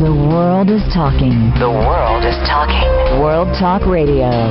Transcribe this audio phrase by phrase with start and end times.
[0.00, 1.52] The world is talking.
[1.60, 2.88] The world is talking.
[3.20, 4.24] World Talk Radio.
[4.24, 4.48] I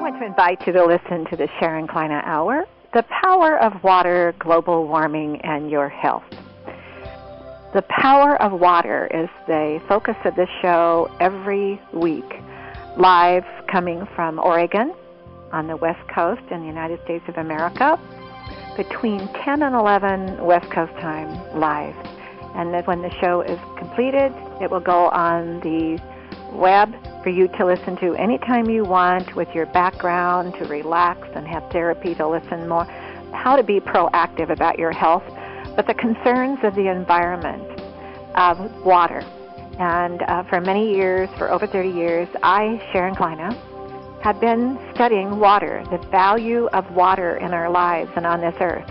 [0.00, 4.34] want to invite you to listen to the Sharon Kleyne Hour, The Power of Water,
[4.38, 6.24] Global Warming, and Your Health.
[7.74, 12.24] The power of water is the focus of this show every week,
[12.96, 14.94] live coming from Oregon
[15.52, 17.98] on the West Coast in the United States of America
[18.76, 21.94] between 10 and 11 West Coast time live.
[22.54, 26.00] And then when the show is completed, it will go on the
[26.52, 31.46] web for you to listen to anytime you want with your background to relax and
[31.46, 32.84] have therapy to listen more,
[33.32, 35.22] how to be proactive about your health,
[35.76, 37.68] but the concerns of the environment,
[38.34, 39.20] of water.
[39.78, 43.56] And uh, for many years, for over 30 years, I, Sharon Kleyne,
[44.22, 48.86] have been studying water, the value of water in our lives and on this earth.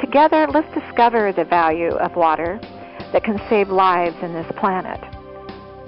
[0.00, 2.58] Together, let's discover the value of water
[3.12, 5.00] that can save lives in this planet.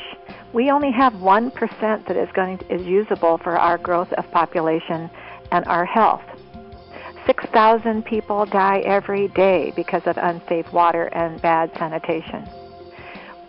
[0.52, 4.30] We only have one percent that is going to, is usable for our growth of
[4.30, 5.10] population
[5.50, 6.22] and our health.
[7.26, 12.48] Six thousand people die every day because of unsafe water and bad sanitation.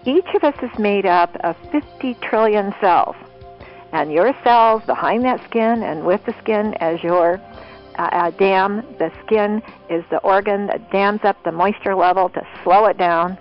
[0.06, 3.16] Each of us is made up of 50 trillion cells,
[3.92, 7.40] and your cells behind that skin and with the skin as your
[8.00, 8.84] uh, uh, dam.
[8.98, 13.38] The skin is the organ that dams up the moisture level to slow it down.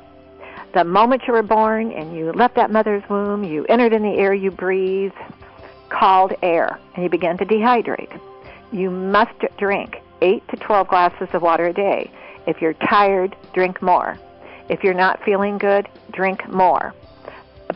[0.75, 4.19] The moment you were born and you left that mother's womb, you entered in the
[4.19, 5.15] air you breathe,
[5.89, 8.21] called air, and you began to dehydrate.
[8.71, 12.11] You must drink 8 to 12 glasses of water a day.
[12.47, 14.19] If you're tired, drink more.
[14.69, 16.95] If you're not feeling good, drink more.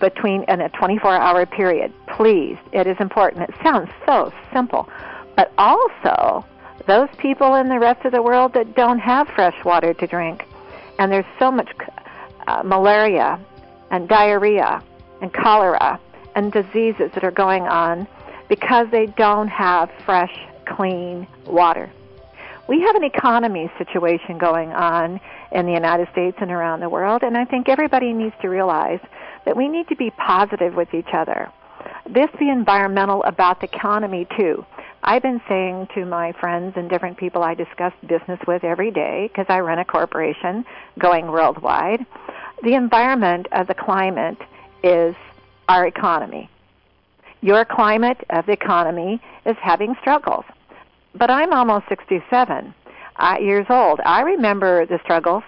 [0.01, 2.59] Between in a 24 hour period, please.
[2.73, 3.49] It is important.
[3.49, 4.89] It sounds so simple,
[5.37, 6.45] but also
[6.87, 10.45] those people in the rest of the world that don't have fresh water to drink,
[10.99, 11.69] and there's so much
[12.47, 13.39] uh, malaria
[13.91, 14.83] and diarrhea
[15.23, 16.01] and cholera
[16.35, 18.07] and diseases that are going on
[18.49, 20.37] because they don't have fresh,
[20.67, 21.91] clean water.
[22.69, 25.21] We have an economy situation going on
[25.55, 29.01] in the United States and around the world, and I think everybody needs to realize
[29.47, 31.51] that we need to be positive with each other.
[32.11, 34.67] This be environmental about the economy too.
[35.03, 39.29] I've been saying to my friends and different people I discuss business with every day,
[39.29, 40.65] because I run a corporation
[40.99, 42.05] going worldwide,
[42.63, 44.39] the environment of the climate
[44.83, 45.15] is
[45.69, 46.51] our economy.
[47.43, 50.45] Your climate of the economy is having struggles.
[51.15, 52.75] But I'm almost 67
[53.17, 54.01] uh, years old.
[54.05, 55.43] I remember the struggles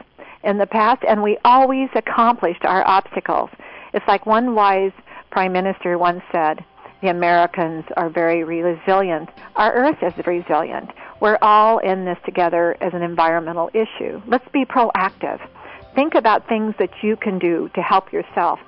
[0.44, 3.50] in the past, and we always accomplished our obstacles.
[3.92, 4.92] It's like one wise
[5.30, 6.64] prime minister once said,
[7.02, 9.28] the Americans are very resilient.
[9.56, 10.90] Our Earth is resilient.
[11.20, 14.22] We're all in this together as an environmental issue.
[14.26, 15.46] Let's be proactive.
[15.94, 18.60] Think about things that you can do to help yourself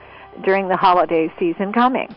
[0.45, 2.15] during the holiday season coming.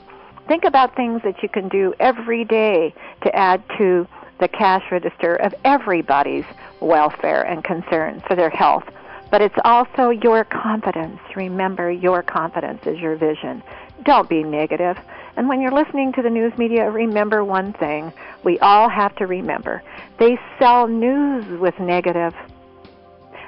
[0.47, 2.93] Think about things that you can do every day
[3.23, 4.07] to add to
[4.39, 6.45] the cash register of everybody's
[6.81, 8.83] welfare and concerns for their health.
[9.29, 11.19] But it's also your confidence.
[11.35, 13.63] Remember, your confidence is your vision.
[14.03, 14.97] Don't be negative.
[15.37, 18.11] And when you're listening to the news media, remember one thing
[18.43, 19.81] we all have to remember.
[20.19, 22.35] They sell news with negative.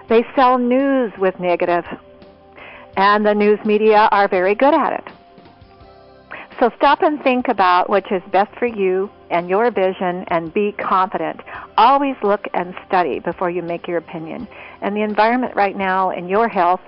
[0.07, 1.85] They sell news with negative.
[2.95, 5.13] And the news media are very good at it.
[6.59, 10.71] So stop and think about which is best for you and your vision and be
[10.73, 11.41] confident.
[11.77, 14.47] Always look and study before you make your opinion.
[14.81, 16.81] And the environment right now and your health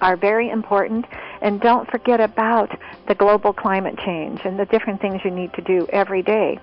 [0.00, 1.04] are very important.
[1.42, 2.70] And don't forget about
[3.06, 6.58] the global climate change and the different things you need to do every day.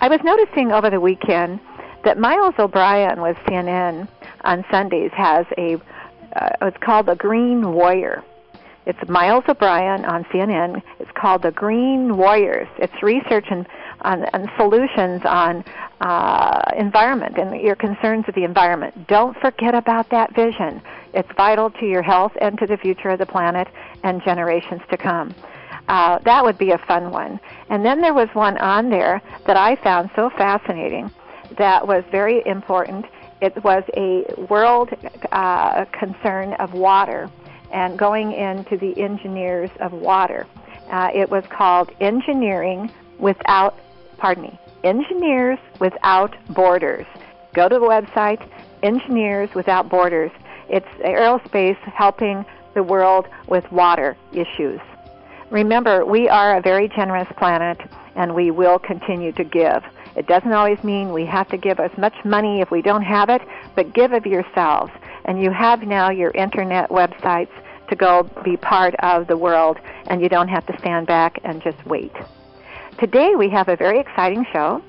[0.00, 1.60] I was noticing over the weekend
[2.04, 4.08] that Miles O'Brien with CNN
[4.44, 5.74] on Sundays has a,
[6.34, 8.24] uh, it's called the Green Warrior.
[8.88, 10.82] It's Miles O'Brien on CNN.
[10.98, 12.68] It's called the Green Warriors.
[12.78, 13.66] It's research and
[14.00, 15.62] on, on solutions on
[16.00, 19.06] uh, environment and your concerns with the environment.
[19.06, 20.80] Don't forget about that vision.
[21.12, 23.68] It's vital to your health and to the future of the planet
[24.04, 25.34] and generations to come.
[25.88, 27.38] Uh, that would be a fun one.
[27.68, 31.10] And then there was one on there that I found so fascinating
[31.58, 33.04] that was very important.
[33.42, 34.88] It was a world
[35.30, 37.28] uh, concern of water
[37.72, 40.46] and going into the engineers of water.
[40.90, 43.78] Uh, it was called Engineering Without,
[44.16, 47.06] pardon me, Engineers Without Borders.
[47.54, 48.46] Go to the website,
[48.82, 50.30] Engineers Without Borders.
[50.68, 52.44] It's aerospace helping
[52.74, 54.80] the world with water issues.
[55.50, 57.78] Remember, we are a very generous planet
[58.14, 59.82] and we will continue to give.
[60.16, 63.30] It doesn't always mean we have to give as much money if we don't have
[63.30, 63.40] it,
[63.74, 64.92] but give of yourselves.
[65.24, 67.50] And you have now your internet websites
[67.88, 71.62] to go be part of the world, and you don't have to stand back and
[71.62, 72.12] just wait.
[72.98, 74.82] Today we have a very exciting show.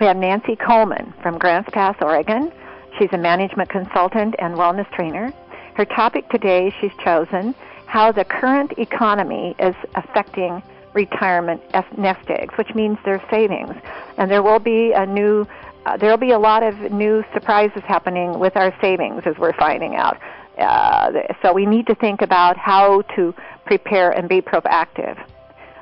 [0.00, 2.52] We have Nancy Coleman from Grants Pass, Oregon.
[2.98, 5.32] She's a management consultant and wellness trainer.
[5.74, 7.54] Her topic today she's chosen
[7.86, 10.62] how the current economy is affecting
[10.92, 11.62] retirement
[11.96, 13.74] nest eggs, which means their savings.
[14.16, 15.46] And there will be a new
[15.86, 19.52] uh, there will be a lot of new surprises happening with our savings as we're
[19.54, 20.18] finding out.
[20.58, 21.12] Uh,
[21.42, 23.32] so we need to think about how to
[23.66, 25.16] prepare and be proactive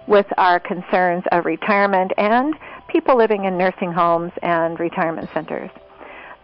[0.06, 2.54] with our concerns of retirement and
[2.88, 5.70] people living in nursing homes and retirement centers.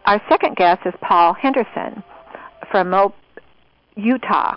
[0.06, 2.02] Our second guest is Paul Henderson
[2.70, 3.12] from
[3.94, 4.56] Utah.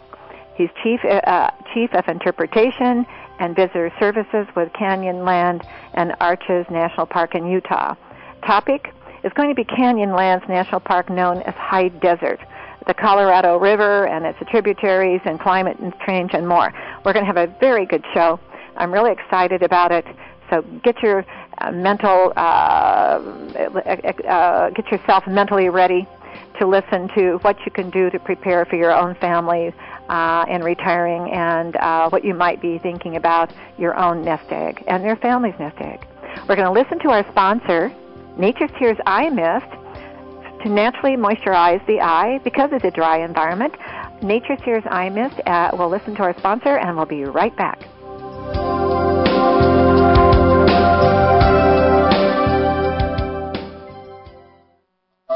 [0.55, 3.05] He's chief uh, chief of interpretation
[3.39, 7.95] and visitor services with Canyonland and Arches National Park in Utah.
[8.45, 8.94] Topic
[9.24, 12.40] is going to be Canyonlands National Park, known as High Desert
[12.88, 16.74] the Colorado River and its tributaries and climate and change and more.
[17.06, 18.40] We're going to have a very good show.
[18.75, 20.06] I'm really excited about it.
[20.50, 21.25] So get your
[21.60, 22.40] uh, mental, uh,
[23.60, 26.07] uh, get yourself mentally ready
[26.60, 29.74] to listen to what you can do to prepare for your own family
[30.10, 34.84] uh, in retiring and uh, what you might be thinking about your own nest egg
[34.88, 36.06] and your family's nest egg.
[36.48, 37.94] We're going to listen to our sponsor,
[38.38, 39.69] Nature's Tears Eye Mist
[40.63, 43.75] to naturally moisturize the eye because of the dry environment.
[44.24, 45.39] Nature's Tears Eye Mist.
[45.45, 47.80] Uh, we'll listen to our sponsor and we'll be right back.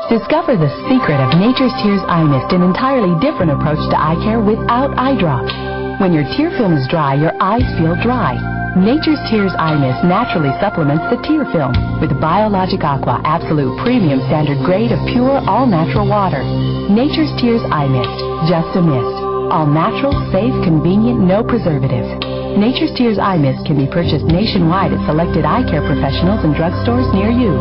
[0.09, 4.39] Discover the secret of Nature's Tears Eye Mist, an entirely different approach to eye care
[4.39, 5.53] without eye drops.
[6.01, 8.56] When your tear film is dry, your eyes feel dry.
[8.77, 14.61] Nature's Tears Eye Mist naturally supplements the tear film with Biologic Aqua Absolute Premium Standard
[14.61, 16.45] Grade of pure, all-natural water.
[16.85, 19.17] Nature's Tears Eye Mist, just a mist.
[19.49, 22.05] All natural, safe, convenient, no preservatives.
[22.53, 27.09] Nature's Tears Eye Mist can be purchased nationwide at selected eye care professionals and drugstores
[27.17, 27.57] near you.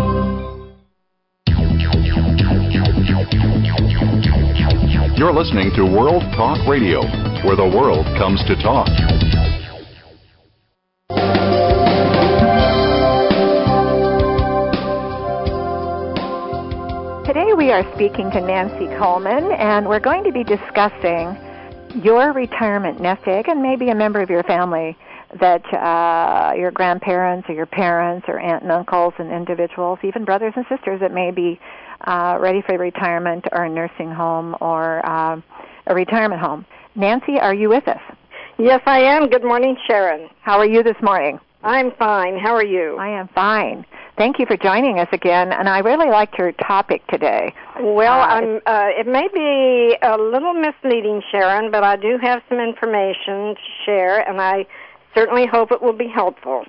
[5.16, 7.00] You're listening to World Talk Radio,
[7.48, 8.92] where the world comes to talk.
[17.76, 21.36] Are speaking to Nancy Coleman, and we're going to be discussing
[22.02, 24.96] your retirement nest egg and maybe a member of your family
[25.38, 30.54] that uh, your grandparents or your parents or aunt and uncles and individuals, even brothers
[30.56, 31.60] and sisters that may be
[32.06, 35.38] uh, ready for retirement or a nursing home or uh,
[35.88, 36.64] a retirement home.
[36.94, 38.00] Nancy, are you with us?
[38.58, 39.28] Yes, I am.
[39.28, 40.30] Good morning, Sharon.
[40.40, 41.38] How are you this morning?
[41.66, 42.38] I'm fine.
[42.38, 42.96] How are you?
[42.96, 43.84] I am fine.
[44.16, 47.52] Thank you for joining us again, and I really liked your topic today.
[47.80, 52.40] Well, uh, I'm, uh, it may be a little misleading, Sharon, but I do have
[52.48, 54.66] some information to share, and I
[55.14, 56.64] certainly hope it will be helpful.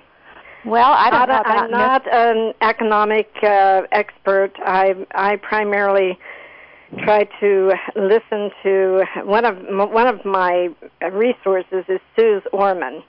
[0.66, 1.52] Well, I don't know.
[1.52, 4.52] I'm not an economic uh, expert.
[4.58, 6.18] I I primarily
[7.04, 9.56] try to listen to one of
[9.92, 10.68] one of my
[11.12, 13.02] resources is Suze Orman.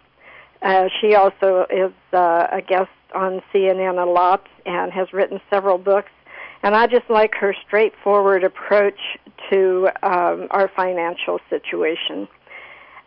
[0.62, 5.78] Uh, she also is uh, a guest on CNN a lot and has written several
[5.78, 6.12] books.
[6.62, 9.00] And I just like her straightforward approach
[9.50, 12.28] to um, our financial situation.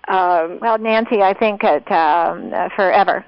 [0.09, 3.25] Um, well, Nancy, I think that um, forever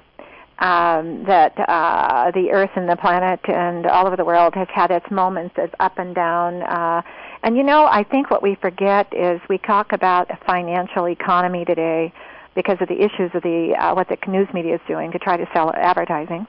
[0.59, 4.89] um, that uh, the Earth and the planet and all over the world has had
[4.89, 6.63] its moments of up and down.
[6.63, 7.01] Uh,
[7.43, 11.65] and you know, I think what we forget is we talk about a financial economy
[11.65, 12.13] today
[12.55, 15.37] because of the issues of the uh, what the news media is doing to try
[15.37, 16.47] to sell advertising.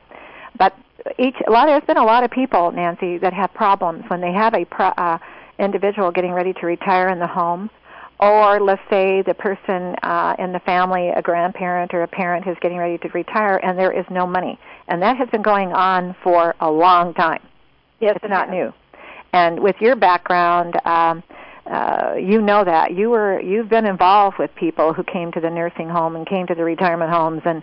[0.59, 0.75] But
[1.19, 4.33] each a lot there's been a lot of people, Nancy, that have problems when they
[4.33, 5.19] have a pro, uh,
[5.59, 7.69] individual getting ready to retire in the home,
[8.21, 12.57] or let's say the person uh, in the family, a grandparent or a parent, is
[12.61, 14.59] getting ready to retire, and there is no money,
[14.89, 17.43] and that has been going on for a long time.
[18.01, 18.73] Yes, it's not new.
[19.33, 20.77] And with your background.
[20.87, 21.23] Um,
[21.71, 25.51] uh, you know that you were you've been involved with people who came to the
[25.51, 27.63] nursing home and came to the retirement homes and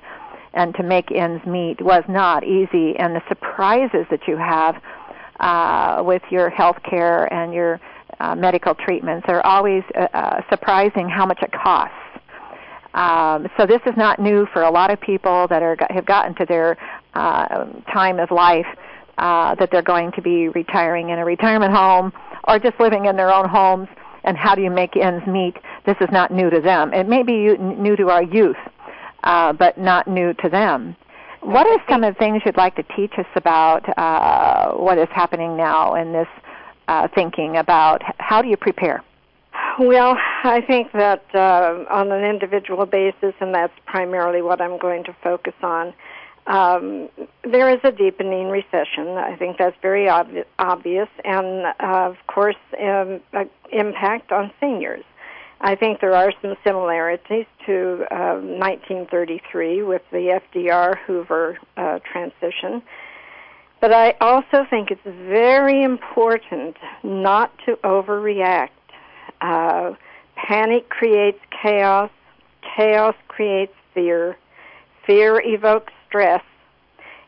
[0.54, 2.96] and to make ends meet was not easy.
[2.98, 4.76] And the surprises that you have
[5.40, 7.80] uh, with your health care and your
[8.20, 11.96] uh, medical treatments are always uh, uh, surprising how much it costs.
[12.94, 16.36] Um, so this is not new for a lot of people that are have gotten
[16.36, 16.78] to their
[17.16, 18.68] uh, time of life
[19.18, 22.14] uh, that they're going to be retiring in a retirement home
[22.46, 23.88] or just living in their own homes.
[24.26, 25.56] And how do you make ends meet?
[25.86, 26.94] This is not new to them.
[26.94, 28.58] It may be new to our youth,
[29.24, 30.96] uh, but not new to them.
[31.42, 35.10] What are some of the things you'd like to teach us about uh, what is
[35.12, 36.28] happening now in this
[36.88, 39.04] uh, thinking about how do you prepare?
[39.78, 45.04] Well, I think that uh, on an individual basis, and that's primarily what I'm going
[45.06, 45.94] to focus on,
[46.48, 47.10] um,
[47.44, 49.10] there is a deepening recession.
[49.18, 53.22] I think that's very ob- obvious, and uh, of course, um,
[53.72, 55.04] impact on seniors.
[55.62, 62.82] I think there are some similarities to uh, 1933 with the FDR Hoover uh, transition.
[63.80, 68.70] But I also think it's very important not to overreact.
[69.40, 69.94] Uh,
[70.36, 72.10] panic creates chaos,
[72.76, 74.38] chaos creates fear,
[75.06, 76.44] fear evokes stress,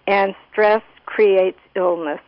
[0.06, 2.20] and stress creates illness.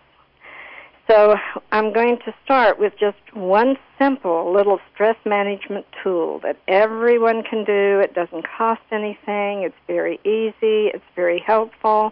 [1.08, 1.36] So
[1.72, 7.64] I'm going to start with just one simple little stress management tool that everyone can
[7.64, 8.00] do.
[8.00, 9.64] It doesn't cost anything.
[9.64, 10.90] It's very easy.
[10.94, 12.12] It's very helpful.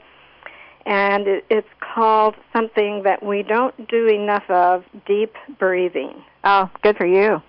[0.85, 6.23] And it's called something that we don't do enough of, deep breathing.
[6.43, 7.41] Oh, good for you.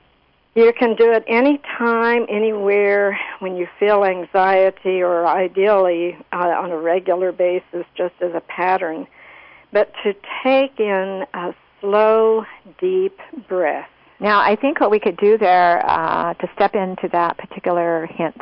[0.57, 6.79] You can do it anytime, anywhere, when you feel anxiety or ideally uh, on a
[6.79, 9.07] regular basis, just as a pattern
[9.73, 12.47] but to take in a slow,
[12.81, 13.91] deep breath.
[14.21, 18.41] Now, I think what we could do there uh, to step into that particular hint,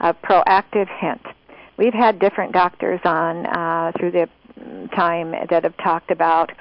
[0.00, 1.20] a proactive hint.
[1.76, 4.28] We've had different doctors on uh, through the
[4.94, 6.52] time that have talked about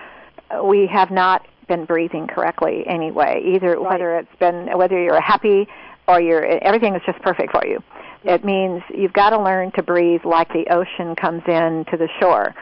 [0.64, 3.42] we have not been breathing correctly anyway.
[3.56, 3.92] Either right.
[3.92, 5.68] whether it's been whether you're happy
[6.08, 7.82] or you're everything is just perfect for you.
[8.24, 12.10] It means you've got to learn to breathe like the ocean comes in to the
[12.20, 12.56] shore.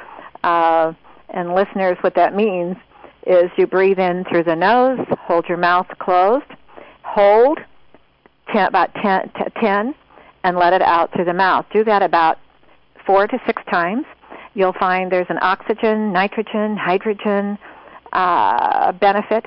[0.43, 0.93] Uh,
[1.29, 2.75] and listeners, what that means
[3.25, 6.45] is you breathe in through the nose, hold your mouth closed,
[7.03, 7.59] hold
[8.51, 9.31] ten, about 10,
[9.61, 9.95] 10,
[10.43, 11.65] and let it out through the mouth.
[11.71, 12.39] Do that about
[13.05, 14.05] four to six times.
[14.53, 17.57] You'll find there's an oxygen, nitrogen, hydrogen
[18.13, 19.45] uh, benefit,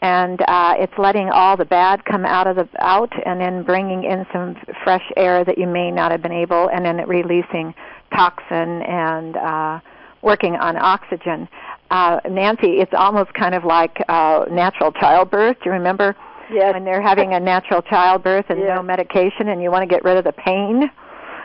[0.00, 4.04] and uh, it's letting all the bad come out of the out, and then bringing
[4.04, 7.74] in some fresh air that you may not have been able, and then releasing
[8.14, 9.80] toxin and uh,
[10.22, 11.48] working on oxygen.
[11.90, 15.56] Uh, Nancy, it's almost kind of like uh, natural childbirth.
[15.62, 16.16] Do you remember
[16.52, 16.72] yes.
[16.74, 18.72] when they're having a natural childbirth and yes.
[18.74, 20.90] no medication and you want to get rid of the pain?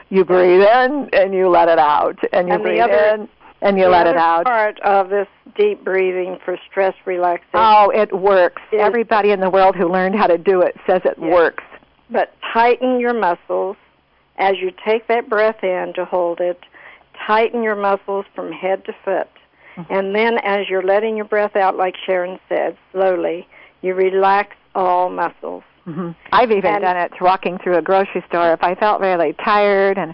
[0.10, 3.30] You breathe in and you let it out, and you and breathe other, in
[3.62, 4.46] and you the let it out.
[4.46, 7.50] Part of this deep breathing for stress relaxation.
[7.54, 8.62] Oh, it works.
[8.72, 11.32] Everybody in the world who learned how to do it says it yes.
[11.32, 11.64] works.
[12.10, 13.76] But tighten your muscles
[14.38, 16.60] as you take that breath in to hold it
[17.26, 19.28] tighten your muscles from head to foot.
[19.76, 19.94] Mm-hmm.
[19.94, 23.48] And then as you're letting your breath out, like Sharon said, slowly,
[23.82, 25.64] you relax all muscles.
[25.86, 26.12] Mm-hmm.
[26.32, 28.54] I've even and, done it walking through a grocery store.
[28.54, 30.14] If I felt really tired and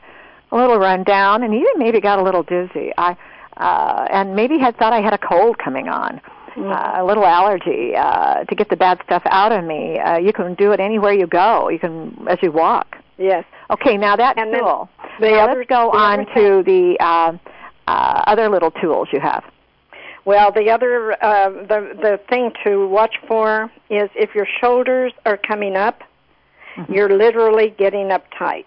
[0.51, 3.17] a little run down, and even maybe got a little dizzy, I
[3.57, 6.21] uh, and maybe had thought I had a cold coming on,
[6.55, 6.69] mm-hmm.
[6.69, 9.99] uh, a little allergy, uh, to get the bad stuff out of me.
[9.99, 11.69] Uh, you can do it anywhere you go.
[11.69, 12.97] You can as you walk.
[13.17, 13.45] Yes.
[13.69, 14.89] Okay, now that's and cool.
[15.19, 17.37] The now other, let's go on to the uh,
[17.87, 19.43] uh, other little tools you have.
[20.25, 25.37] Well, the other uh, the the thing to watch for is if your shoulders are
[25.37, 26.01] coming up,
[26.75, 26.91] mm-hmm.
[26.91, 28.65] you're literally getting uptight.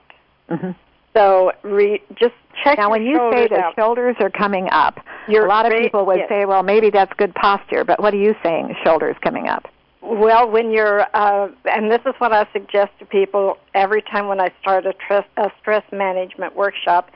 [0.49, 0.71] Mm-hmm.
[1.15, 2.35] So re, just
[2.65, 2.79] check.
[2.79, 3.75] Now, when you say the out.
[3.77, 6.29] shoulders are coming up, You're a lot of people would yes.
[6.29, 8.75] say, "Well, maybe that's good posture." But what are you saying?
[8.85, 9.67] Shoulders coming up?
[10.01, 14.41] Well, when you're, uh, and this is what I suggest to people every time when
[14.41, 17.11] I start a, stress, a stress management workshop,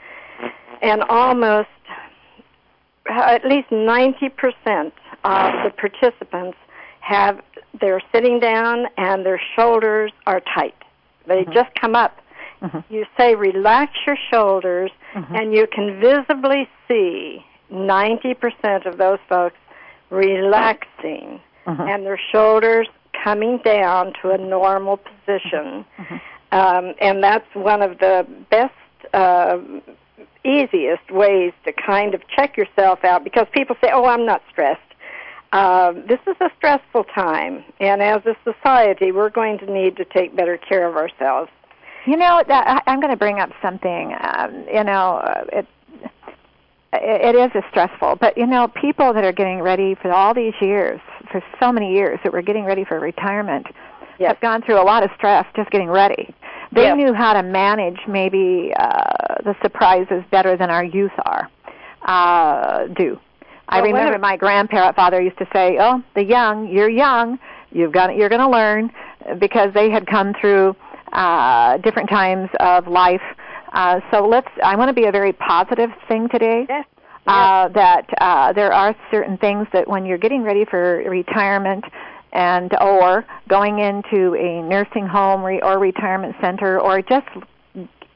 [0.83, 1.69] and almost
[3.09, 4.93] uh, at least 90%
[5.25, 6.59] of the participants
[7.01, 7.41] have,
[7.81, 10.75] they're sitting down and their shoulders are tight.
[11.27, 11.53] They Mhm.
[11.53, 12.19] just come up.
[12.62, 12.95] Mm-hmm.
[12.95, 15.40] You say, relax your shoulders, Mhm.
[15.40, 19.57] and you can visibly see 90% of those folks
[20.11, 21.88] relaxing Mhm.
[21.88, 22.88] and their shoulders
[23.25, 25.85] coming down to a normal position.
[25.99, 26.21] Mhm.
[26.52, 28.75] Um, and that's one of the best,
[29.14, 29.59] uh,
[30.45, 34.81] easiest ways to kind of check yourself out because people say, oh, I'm not stressed.
[35.52, 40.04] Uh, this is a stressful time, and as a society, we're going to need to
[40.04, 41.50] take better care of ourselves.
[42.07, 44.15] You know, that, I'm going to bring up something.
[44.21, 45.67] Um, you know, uh, it,
[46.93, 50.55] it is a stressful, but you know, people that are getting ready for all these
[50.61, 53.67] years, for so many years that were getting ready for retirement,
[54.19, 54.33] Yes.
[54.33, 56.33] have gone through a lot of stress just getting ready.
[56.71, 56.97] They Yes.
[56.97, 61.49] knew how to manage maybe uh, the surprises better than our youth are
[62.03, 63.19] uh, do.
[63.69, 67.39] I Well, one remember my grandfather used to say, "Oh, the young, you're young.
[67.73, 68.93] You've got, you're going to learn,"
[69.39, 70.77] because they had come through
[71.12, 73.23] uh, different times of life.
[73.73, 74.49] Uh, so let's.
[74.62, 76.66] I want to be a very positive thing today.
[76.69, 76.87] Yes.
[77.25, 81.85] Uh, that uh, there are certain things that when you're getting ready for retirement
[82.33, 87.28] and or going into a nursing home re- or retirement center or just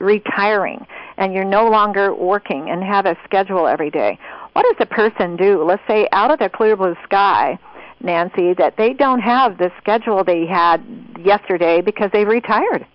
[0.00, 0.84] retiring
[1.16, 4.18] and you're no longer working and have a schedule every day.
[4.52, 5.62] What does a person do?
[5.64, 7.58] Let's say out of the clear blue sky,
[8.00, 10.84] Nancy, that they don't have the schedule they had
[11.22, 12.86] yesterday because they retired.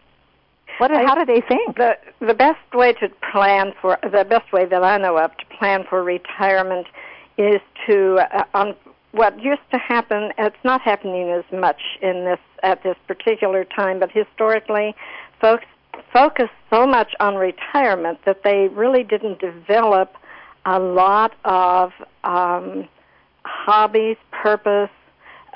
[0.77, 0.91] What?
[0.91, 1.77] I- how do they think?
[1.77, 5.45] The the best way to plan for the best way that I know of to
[5.57, 6.87] plan for retirement
[7.37, 8.75] is to uh, on
[9.11, 10.31] what used to happen.
[10.37, 14.95] It's not happening as much in this at this particular time, but historically,
[15.39, 15.65] folks
[16.13, 20.15] focused so much on retirement that they really didn't develop
[20.65, 21.91] a lot of
[22.23, 22.87] um,
[23.45, 24.89] hobbies, purpose,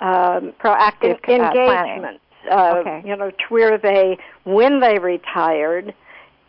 [0.01, 2.22] um, Proactive en- uh, engagement.
[2.50, 3.01] Uh, Okay.
[3.06, 5.94] You know, to where they, when they retired,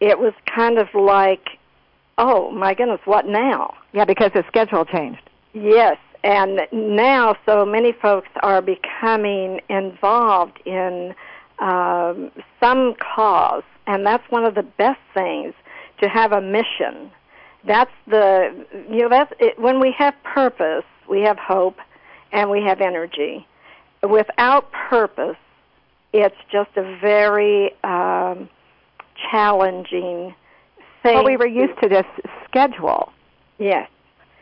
[0.01, 1.49] it was kind of like,
[2.19, 3.75] oh my goodness, what now?
[3.93, 5.23] Yeah, because the schedule changed.
[5.55, 11.15] Yes, and now so many folks are becoming involved in
[11.61, 15.55] um, some cause, and that's one of the best things
[16.01, 17.11] to have a mission.
[17.65, 21.77] That's the you know that's it, when we have purpose, we have hope,
[22.33, 23.47] and we have energy.
[24.03, 25.37] Without purpose,
[26.13, 28.49] it's just a very um,
[29.31, 30.35] challenging
[31.03, 31.15] thing.
[31.15, 32.07] Well, we were used to this
[32.45, 33.13] schedule.
[33.59, 33.89] yes,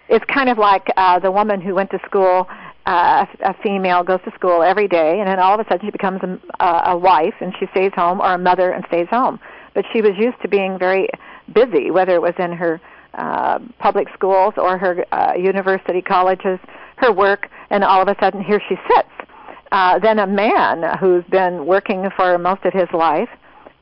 [0.08, 2.48] It's kind of like uh, the woman who went to school.
[2.86, 5.90] Uh, a female goes to school every day, and then all of a sudden she
[5.90, 6.20] becomes
[6.60, 9.40] a, a wife, and she stays home, or a mother and stays home.
[9.72, 11.08] But she was used to being very
[11.52, 12.80] busy, whether it was in her
[13.16, 16.58] uh, public schools or her uh, university colleges,
[16.96, 19.08] her work, and all of a sudden here she sits.
[19.72, 23.28] Uh, then a man who's been working for most of his life,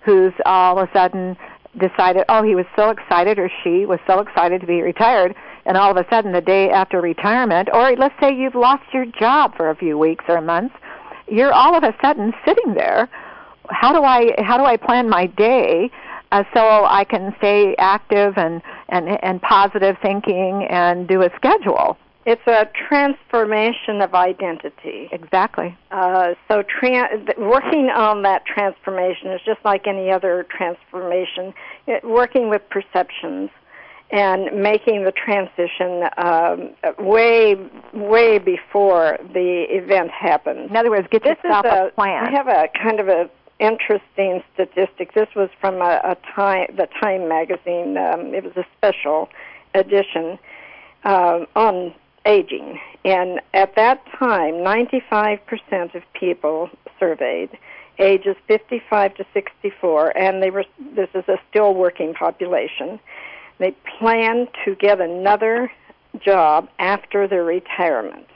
[0.05, 1.37] who's all of a sudden
[1.79, 5.77] decided, oh, he was so excited, or she was so excited to be retired, and
[5.77, 9.57] all of a sudden, the day after retirement, or let's say you've lost your job
[9.57, 10.75] for a few weeks or months,
[11.29, 13.09] you're all of a sudden sitting there.
[13.71, 15.91] How do I how do I plan my day
[16.33, 18.61] uh, so I can stay active and
[18.93, 21.97] and and positive thinking and do a schedule?
[22.25, 25.09] it's a transformation of identity.
[25.11, 25.77] Exactly.
[25.91, 31.53] Uh, so tra- working on that transformation is just like any other transformation.
[31.87, 33.51] It, working with perceptions
[34.11, 37.57] and making the transition um, way,
[37.93, 40.71] way before the event happens.
[40.71, 42.27] In other words, get This is yourself a, a, plan.
[42.27, 43.31] I have a kind of a
[43.63, 45.15] interesting statistic.
[45.15, 47.97] This was from a, a time, the Time magazine.
[47.97, 49.29] Um, it was a special
[49.75, 50.39] edition
[51.05, 51.95] um, on
[52.27, 57.51] aging, and at that time, 95% of people surveyed,
[57.99, 60.65] ages 55 to 64, and they were.
[60.95, 62.99] This is a still working population.
[63.59, 65.71] They plan to get another
[66.21, 68.27] job after their retirement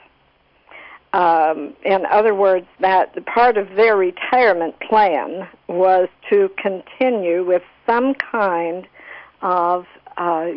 [1.17, 8.13] um, in other words, that part of their retirement plan was to continue with some
[8.13, 8.87] kind
[9.41, 10.49] of uh,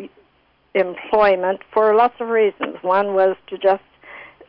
[0.75, 2.75] employment for lots of reasons.
[2.83, 3.81] One was to just,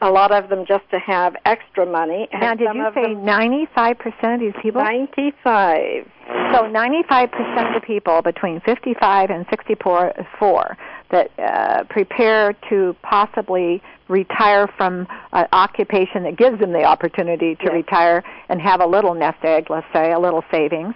[0.03, 2.29] a lot of them just to have extra money.
[2.33, 4.83] And now, did you say them, 95% of these people?
[4.83, 6.11] 95?
[6.53, 10.77] So 95% of the people between 55 and 64 four
[11.11, 17.65] that uh, prepare to possibly retire from an occupation that gives them the opportunity to
[17.65, 17.73] Yes.
[17.73, 20.95] retire and have a little nest egg, let's say, a little savings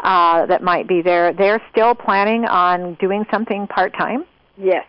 [0.00, 1.32] uh, that might be there.
[1.32, 4.24] They're still planning on doing something part time.
[4.56, 4.86] Yes,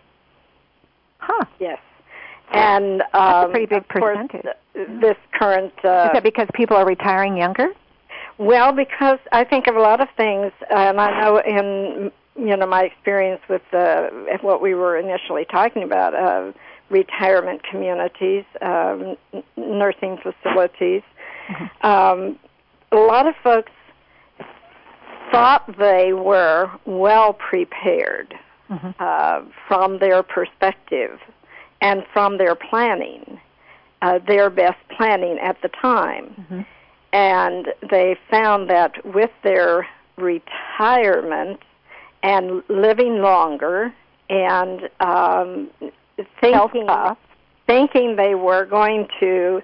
[1.20, 1.46] Huh?
[1.60, 1.80] yes.
[2.52, 4.46] And um, a pretty big course, percentage.
[5.02, 7.68] this current uh, Is that because people are retiring younger?
[8.38, 12.68] Well, because I think of a lot of things, and I know in you know
[12.68, 14.10] my experience with uh,
[14.42, 16.52] what we were initially talking about, uh,
[16.90, 19.18] retirement communities, um,
[19.58, 21.02] nursing facilities.
[21.82, 22.38] Um,
[22.92, 23.72] a lot of folks
[25.32, 28.34] thought they were well prepared
[28.70, 28.94] Mhm.
[29.00, 31.20] uh, from their perspective
[31.82, 33.40] and from their planning,
[34.02, 36.66] uh, their best planning at the time Mhm.
[37.14, 39.88] and they found that with their
[40.18, 41.62] retirement
[42.24, 43.94] and living longer
[44.30, 45.70] and um,
[46.42, 46.88] thinking
[47.68, 49.62] thinking they were going to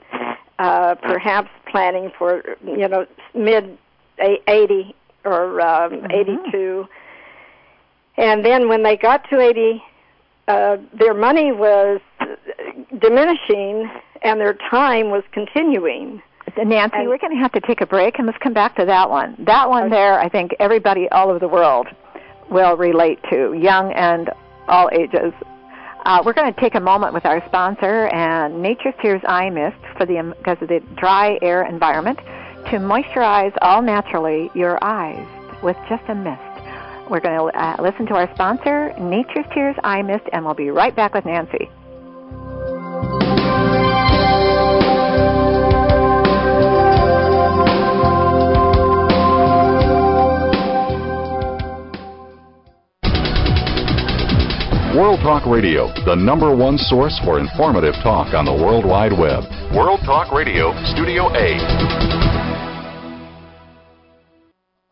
[0.59, 3.77] uh, perhaps planning for you know mid
[4.19, 4.95] 80
[5.25, 6.11] or um, Mm-hmm.
[6.11, 6.87] 82
[8.17, 9.83] and then when they got to 80
[10.47, 11.99] uh, their money was
[12.99, 13.89] diminishing
[14.21, 16.21] and their time was continuing
[16.57, 18.85] Nancy, And- we're going to have to take a break and let's come back to
[18.85, 19.35] that one.
[19.39, 21.87] That one there, I think everybody all over the world
[22.49, 24.29] will relate to, young and
[24.67, 25.33] all ages.
[26.05, 29.77] Uh, we're going to take a moment with our sponsor and Nature's Tears Eye Mist
[29.97, 35.25] for the because of the dry air environment to moisturize all naturally your eyes
[35.63, 36.52] with just a mist.
[37.09, 40.69] We're going to uh, listen to our sponsor, Nature's Tears Eye Mist, and we'll be
[40.69, 41.69] right back with Nancy.
[54.95, 59.43] World Talk Radio, the number one source for informative talk on the World Wide Web.
[59.75, 62.32] World Talk Radio, Studio A.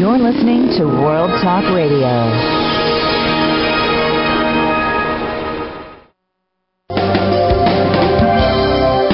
[0.00, 2.08] You're listening to World Talk Radio.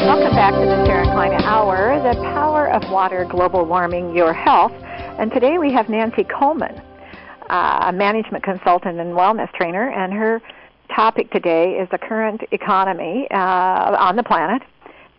[0.07, 4.71] Welcome back to the Sharon Kleyne Hour, the power of water, global warming, your health.
[5.19, 6.81] And today we have Nancy Coleman,
[7.51, 10.41] uh, a management consultant and wellness trainer, and her
[10.95, 14.63] topic today is the current economy uh, on the planet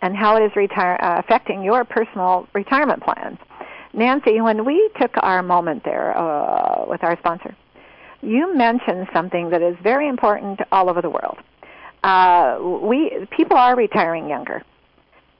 [0.01, 3.37] and how it is retire- uh, affecting your personal retirement plans.
[3.97, 7.55] Nancy, when we took our moment there uh, with our sponsor,
[8.21, 11.39] you mentioned something that is very important all over the world.
[12.03, 14.61] Uh, we people are retiring younger,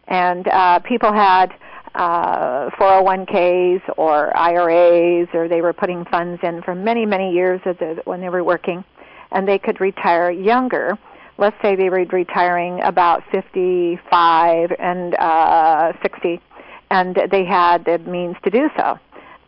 [0.08, 1.54] and uh, people had
[1.94, 8.02] uh, 401ks or IRAs, or they were putting funds in for many, many years a,
[8.06, 8.84] when they were working,
[9.32, 10.98] and they could retire younger.
[11.38, 16.42] Let's say they were retiring about 55 and uh, 60,
[16.90, 18.98] and they had the means to do so.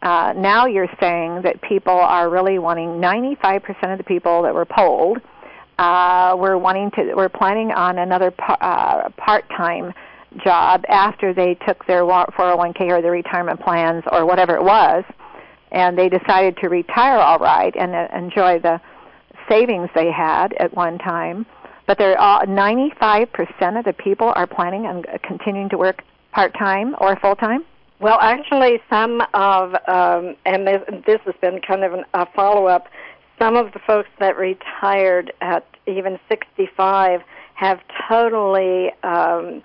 [0.01, 4.65] Uh, now you're saying that people are really wanting 95% of the people that were
[4.65, 5.19] polled
[5.79, 9.93] uh, were wanting to were planning on another pa- uh, part-time
[10.43, 15.05] job after they took their wa- 401k or their retirement plans or whatever it was,
[15.71, 18.79] and they decided to retire all right and uh, enjoy the
[19.49, 21.45] savings they had at one time.
[21.87, 27.15] But they're all, 95% of the people are planning on continuing to work part-time or
[27.17, 27.65] full-time.
[27.99, 32.67] Well, actually, some of, um, and this, this has been kind of an, a follow
[32.67, 32.87] up,
[33.37, 37.21] some of the folks that retired at even 65
[37.55, 39.61] have totally um,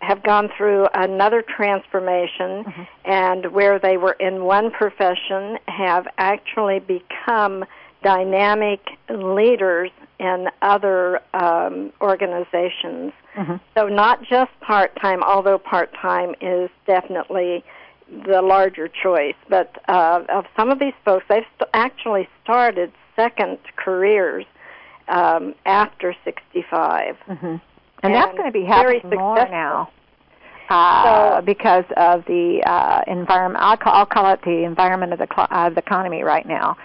[0.00, 2.64] have gone through another transformation
[3.04, 7.64] and where they were in one profession have actually become
[8.02, 13.12] dynamic leaders in other um, organizations.
[13.76, 17.64] So not just part time, although part time is definitely
[18.08, 19.34] the larger choice.
[19.48, 24.44] But uh, of some of these folks, they've st- actually started second careers
[25.08, 27.16] um, after 65.
[27.28, 27.56] Mm-hmm.
[28.02, 29.90] And, that's going to be very happening more now.
[30.68, 35.18] Uh, So- because of the uh, environment, I'll call, I'll call it the environment of
[35.18, 36.76] the cl- uh, the economy right now.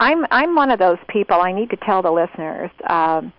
[0.00, 1.40] I'm I'm one of those people.
[1.40, 2.70] I need to tell the listeners.
[2.88, 3.32] Um,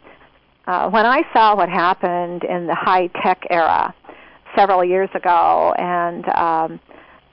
[0.67, 3.93] uh, when I saw what happened in the high tech era
[4.55, 6.79] several years ago, and um,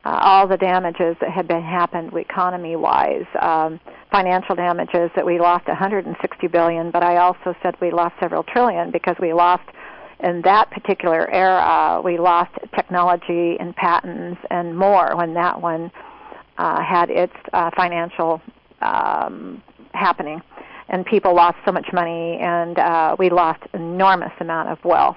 [0.04, 3.80] uh, all the damages that had been happened economy wise, um,
[4.10, 8.90] financial damages that we lost 160 billion, but I also said we lost several trillion
[8.90, 9.62] because we lost
[10.22, 15.90] in that particular era we lost technology and patents and more when that one
[16.58, 18.40] uh, had its uh, financial
[18.82, 19.62] um,
[19.94, 20.42] happening.
[20.88, 25.16] And people lost so much money and uh, we lost enormous amount of wealth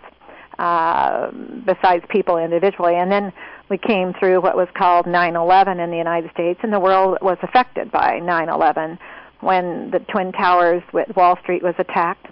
[0.58, 1.32] uh,
[1.65, 2.95] besides people individually.
[2.95, 3.34] And then
[3.69, 7.38] we came through what was called 9/11 in the United States and the world was
[7.41, 8.97] affected by 9/11
[9.41, 12.28] when the twin towers with Wall Street was attacked.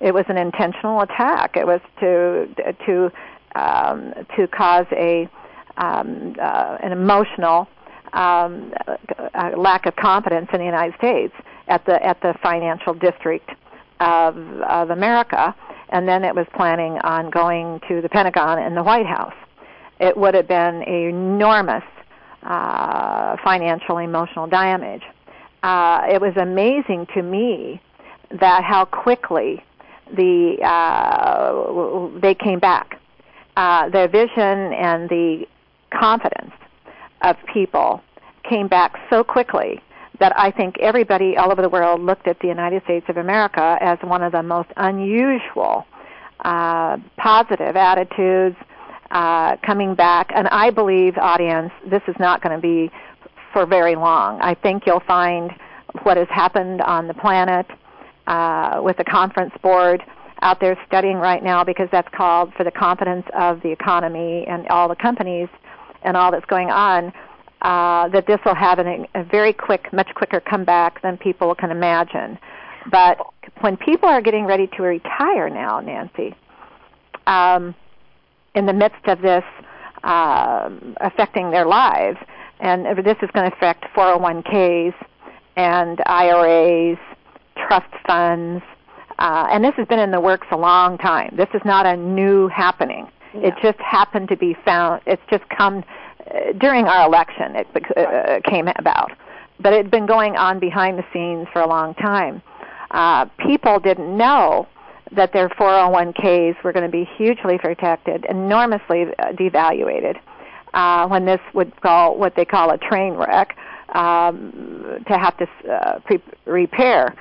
[0.00, 1.56] It was an intentional attack.
[1.56, 2.48] It was to
[2.86, 3.12] to
[3.54, 5.28] um, to cause a
[5.76, 7.68] um, uh, an emotional
[8.12, 8.72] um,
[9.34, 11.34] a lack of confidence in the United States
[11.68, 13.50] at the at the financial district
[14.00, 15.54] of of America,
[15.90, 19.34] and then it was planning on going to the Pentagon and the White House.
[20.00, 21.84] It would have been enormous
[22.42, 25.02] uh, financial emotional damage.
[25.62, 27.80] Uh, it was amazing to me
[28.30, 29.62] that how quickly
[30.16, 33.00] the uh, they came back.
[33.56, 35.44] Uh, their vision and the
[35.90, 36.52] confidence
[37.22, 38.02] of people
[38.48, 39.80] came back so quickly
[40.20, 43.78] that I think everybody all over the world looked at the United States of America
[43.80, 45.86] as one of the most unusual
[46.40, 48.56] uh, positive attitudes
[49.10, 50.30] uh, coming back.
[50.34, 52.90] And I believe, audience, this is not going to be
[53.52, 54.40] for very long.
[54.40, 55.52] I think you'll find
[56.02, 57.66] what has happened on the planet
[58.26, 60.02] uh, with the conference board
[60.42, 64.68] out there studying right now because that's called for the confidence of the economy and
[64.68, 65.48] all the companies
[66.02, 67.12] and all that's going on
[67.62, 71.70] uh, that this will have an, a very quick, much quicker comeback than people can
[71.70, 72.38] imagine.
[72.90, 73.18] But
[73.60, 76.34] when people are getting ready to retire now, Nancy,
[77.26, 77.74] um,
[78.54, 79.44] in the midst of this
[80.04, 82.18] uh, affecting their lives,
[82.60, 84.94] and this is going to affect 401ks
[85.56, 86.98] and IRAs,
[87.56, 88.62] trust funds,
[89.18, 91.34] uh, and this has been in the works a long time.
[91.36, 93.08] This is not a new happening.
[93.42, 95.02] It just happened to be found.
[95.06, 95.84] It's just come
[96.26, 97.56] uh, during our election.
[97.56, 99.12] It uh, came about,
[99.60, 102.42] but it had been going on behind the scenes for a long time.
[102.90, 104.66] Uh, people didn't know
[105.12, 110.18] that their 401ks were going to be hugely protected, enormously uh, devaluated.
[110.74, 113.56] Uh, when this would call what they call a train wreck
[113.94, 117.14] um, to have to uh, pre- repair.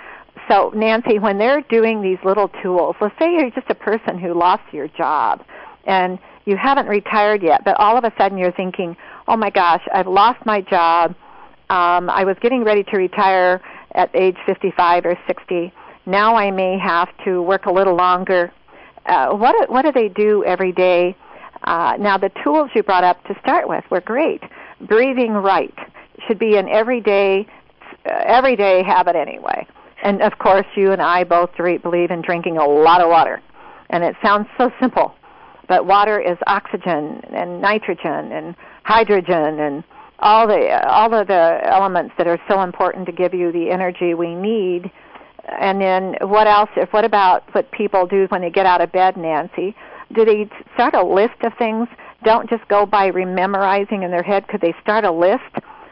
[0.50, 4.34] So, Nancy, when they're doing these little tools, let's say you're just a person who
[4.34, 5.46] lost your job
[5.88, 8.96] and you haven't retired yet, but all of a sudden you're thinking,
[9.28, 11.16] oh my gosh, I've lost my job.
[11.70, 13.62] Um, I was getting ready to retire
[13.96, 15.74] at age 55 or 60.
[16.06, 18.54] Now I may have to work a little longer.
[19.06, 21.16] Uh, what what do they do every day?
[21.64, 24.44] Uh, now the tools you brought up to start with were great.
[24.82, 25.74] Breathing right
[26.28, 27.48] should be an everyday
[28.06, 29.68] uh, everyday habit anyway.
[30.04, 33.42] And of course, you and I both believe in drinking a lot of water.
[33.90, 35.16] And it sounds so simple,
[35.68, 39.84] but water is oxygen and nitrogen and hydrogen and
[40.20, 44.14] all the all of the elements that are so important to give you the energy
[44.14, 44.92] we need.
[45.60, 46.70] And then what else?
[46.76, 49.76] If what about what people do when they get out of bed, Nancy?
[50.14, 51.88] Do they start a list of things?
[52.24, 54.48] Don't just go by rememorizing in their head.
[54.48, 55.44] Could they start a list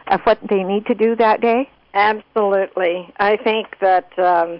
[0.08, 1.70] of what they need to do that day?
[1.94, 3.14] Absolutely.
[3.18, 4.60] I think that, um,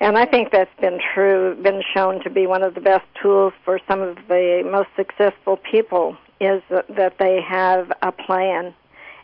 [0.00, 3.52] and I think that's been true, been shown to be one of the best tools
[3.64, 8.74] for some of the most successful people is that they have a plan,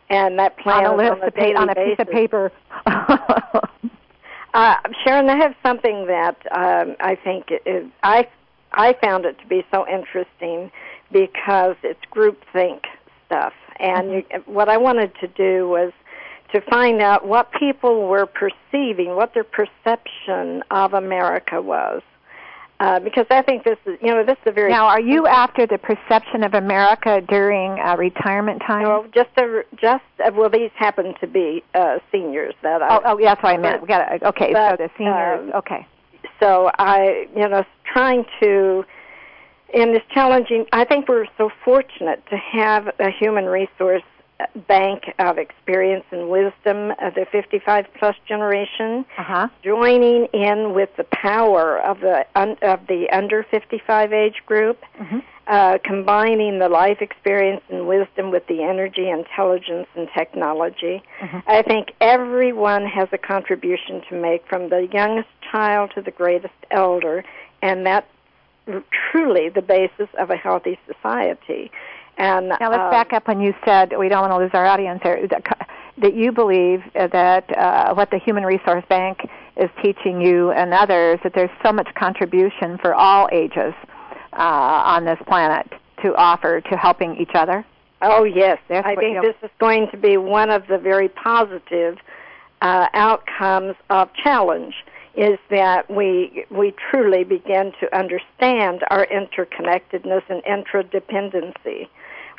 [0.08, 2.52] and that plan on a list on a, on a piece of paper.
[2.86, 8.28] uh, Sharon, I have something that um, I think is, I
[8.72, 10.70] I found it to be so interesting
[11.10, 12.84] because it's groupthink
[13.26, 14.36] stuff, and mm-hmm.
[14.36, 15.92] you, what I wanted to do was
[16.52, 22.02] to find out what people were perceiving, what their perception of America was.
[22.80, 24.70] Uh, because I think this is, you know, this is a very.
[24.70, 28.84] Now, are you after the perception of America during uh, retirement time?
[28.84, 32.96] No, just a, just uh, well, these happen to be uh, seniors that I.
[32.96, 33.82] Oh, oh, that's what I meant.
[33.82, 34.54] We got okay.
[34.54, 35.40] But, so the seniors.
[35.40, 35.86] Um, okay.
[36.40, 38.86] So I, you know, trying to
[39.74, 40.64] in this challenging.
[40.72, 44.02] I think we're so fortunate to have a human resource
[44.68, 49.48] bank of experience and wisdom of the 55 plus generation, uh-huh.
[49.62, 55.18] joining in with the power of the un, of the under 55 age group, mm-hmm.
[55.46, 61.02] uh, combining the life experience and wisdom with the energy, intelligence, and technology.
[61.20, 61.38] Mm-hmm.
[61.46, 66.54] I think everyone has a contribution to make, from the youngest child to the greatest
[66.70, 67.24] elder,
[67.62, 68.06] and that's
[69.10, 71.70] truly the basis of a healthy society.
[72.18, 74.66] And now let's um, back up when you said we don't want to lose our
[74.66, 75.26] audience here.
[75.98, 79.18] That you believe that uh, what the Human Resource Bank
[79.56, 83.74] is teaching you and others that there's so much contribution for all ages
[84.32, 85.70] uh, on this planet
[86.02, 87.64] to offer to helping each other.
[88.02, 91.98] Oh yes, That's I think this is going to be one of the very positive
[92.62, 94.74] uh, outcomes of challenge.
[95.16, 101.88] Is that we we truly begin to understand our interconnectedness and intradependency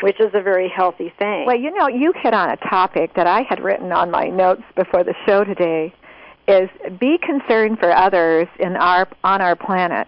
[0.02, 1.46] which is a very healthy thing.
[1.46, 4.64] Well, you know, you hit on a topic that I had written on my notes
[4.76, 5.94] before the show today
[6.48, 10.08] is be concerned for others in our on our planet.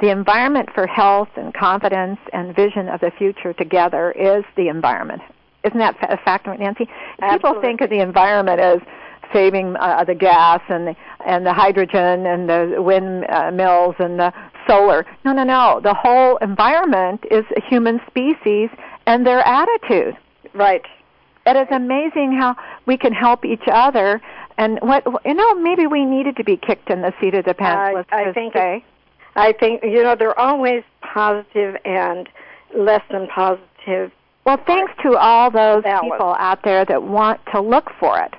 [0.00, 5.22] The environment for health and confidence and vision of the future together is the environment.
[5.64, 6.88] Isn't that a factor, Nancy?
[7.20, 7.38] Absolutely.
[7.38, 8.78] People think of the environment as
[9.32, 10.96] saving uh, the gas and the
[11.26, 14.32] and the hydrogen and the windmills uh, and the
[14.68, 15.04] solar.
[15.24, 15.80] No, no, no.
[15.82, 18.70] The whole environment is a human species
[19.08, 20.16] and their attitude.
[20.54, 20.84] Right.
[21.46, 22.54] It is amazing how
[22.86, 24.20] we can help each other.
[24.58, 27.54] And what you know, maybe we needed to be kicked in the seat of the
[27.54, 27.88] pants.
[27.90, 28.84] I- let's I think say.
[29.36, 32.28] I think you know there are always positive and
[32.76, 34.10] less than positive.
[34.44, 36.10] Well, thanks to all those Balance.
[36.12, 38.34] people out there that want to look for it.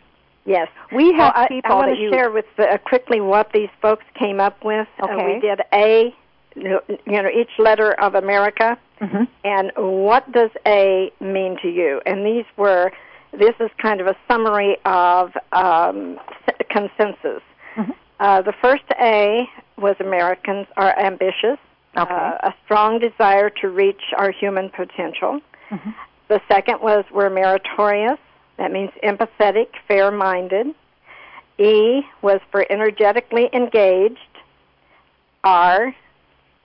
[0.45, 0.67] Yes.
[0.91, 3.69] We have Well, I, people I want to you share with uh, quickly what these
[3.81, 4.87] folks came up with.
[4.99, 5.35] Uh, Okay.
[5.35, 6.13] we did A,
[6.55, 9.27] you know, each letter of America, Mhm.
[9.43, 12.01] and what does A mean to you?
[12.05, 12.91] And these were,
[13.31, 16.19] this is kind of a summary of um,
[16.69, 17.41] consensus.
[17.75, 17.93] Mhm.
[18.19, 21.57] Uh, the first A was Americans are ambitious,
[21.97, 22.13] Okay.
[22.13, 25.39] uh, a strong desire to reach our human potential.
[25.71, 25.93] Mhm.
[26.27, 28.19] The second was we're meritorious.
[28.57, 30.75] That means empathetic, fair minded.
[31.57, 34.19] E was for energetically engaged.
[35.43, 35.95] R,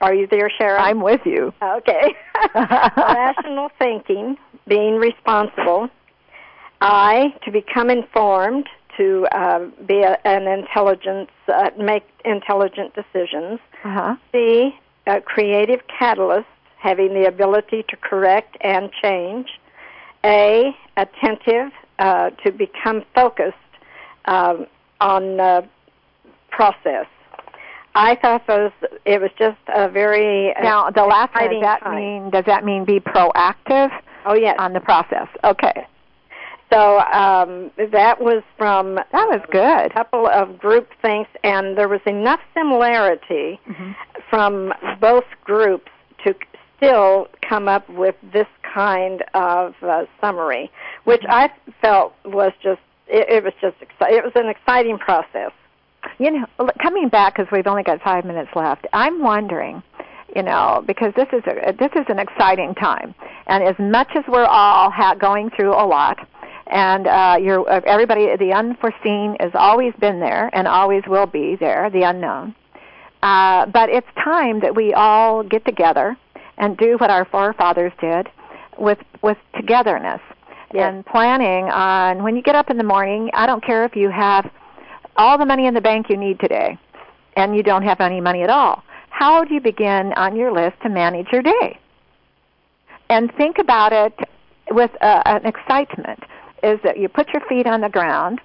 [0.00, 0.80] are you there, Sharon?
[0.80, 1.52] I'm with you.
[1.62, 2.14] Okay.
[2.54, 5.88] Rational thinking, being responsible.
[6.80, 13.60] I, to become informed, to uh, be a, an intelligence, uh, make intelligent decisions.
[13.84, 14.16] Uh-huh.
[14.32, 14.74] C,
[15.06, 16.46] a creative catalyst,
[16.78, 19.48] having the ability to correct and change.
[20.24, 23.56] A, attentive, uh, to become focused
[24.26, 24.66] um,
[25.00, 25.62] on uh,
[26.50, 27.06] process.
[27.94, 28.72] I thought those.
[29.04, 31.96] It was just a very uh, Now, the last one, does that time.
[31.96, 33.90] mean does that mean be proactive
[34.26, 34.56] Oh yes.
[34.58, 35.28] on the process?
[35.44, 35.86] Okay.
[36.72, 39.86] So um, that was from That was good.
[39.86, 43.92] a couple of group things, and there was enough similarity Mm-hmm.
[44.30, 45.90] from both groups
[46.24, 46.34] to
[46.76, 50.70] still come up with this kind of uh, summary,
[51.04, 51.30] which Mm-hmm.
[51.30, 55.52] I felt was just it, it was just exci- it was an exciting process.
[56.18, 58.86] You know, coming back because we've only got five minutes left.
[58.92, 59.82] I'm wondering,
[60.34, 63.14] you know, because this is a this is an exciting time,
[63.46, 66.18] and as much as we're all ha- going through a lot,
[66.68, 71.56] and uh, you're uh, everybody the unforeseen has always been there and always will be
[71.56, 72.54] there, the unknown.
[73.22, 76.16] Uh, but it's time that we all get together
[76.58, 78.28] and do what our forefathers did
[78.78, 80.20] with with togetherness
[80.72, 80.92] Yes.
[80.92, 83.30] and planning on when you get up in the morning.
[83.32, 84.50] I don't care if you have
[85.16, 86.78] all the money in the bank you need today
[87.36, 88.82] and you don't have any money at all.
[89.10, 91.78] How do you begin on your list to manage your day?
[93.08, 94.12] And think about it
[94.70, 96.20] with uh, an excitement
[96.62, 98.40] is that you put your feet on the ground.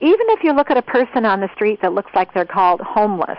[0.00, 2.80] Even if you look at a person on the street that looks like they're called
[2.80, 3.38] homeless,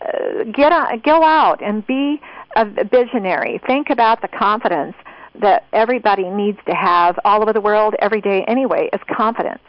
[0.00, 2.20] uh, get on, go out and be
[2.56, 3.60] a visionary.
[3.66, 4.94] Think about the confidence
[5.40, 9.62] that everybody needs to have all over the world every day anyway is confidence.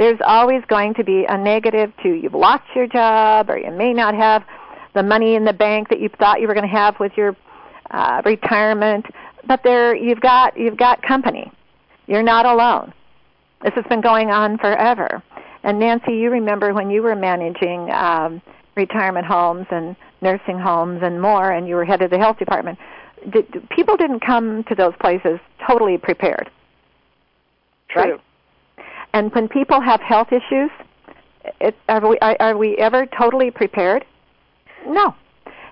[0.00, 3.92] There's always going to be a negative to you've lost your job or you may
[3.92, 4.42] not have
[4.94, 7.36] the money in the bank that you thought you were going to have with your
[7.90, 9.04] uh, retirement,
[9.46, 11.52] but there you've got you've got company.
[12.06, 12.94] You're not alone.
[13.62, 15.22] This has been going on forever.
[15.64, 18.40] And Nancy, you remember when you were managing um,
[18.76, 22.78] retirement homes and nursing homes and more, and you were head of the health department.
[23.28, 26.50] Did, people didn't come to those places totally prepared.
[27.90, 28.12] True.
[28.12, 28.20] Right?
[29.12, 30.70] And when people have health issues,
[31.60, 34.04] it, are we are, we ever totally prepared?
[34.86, 35.14] No.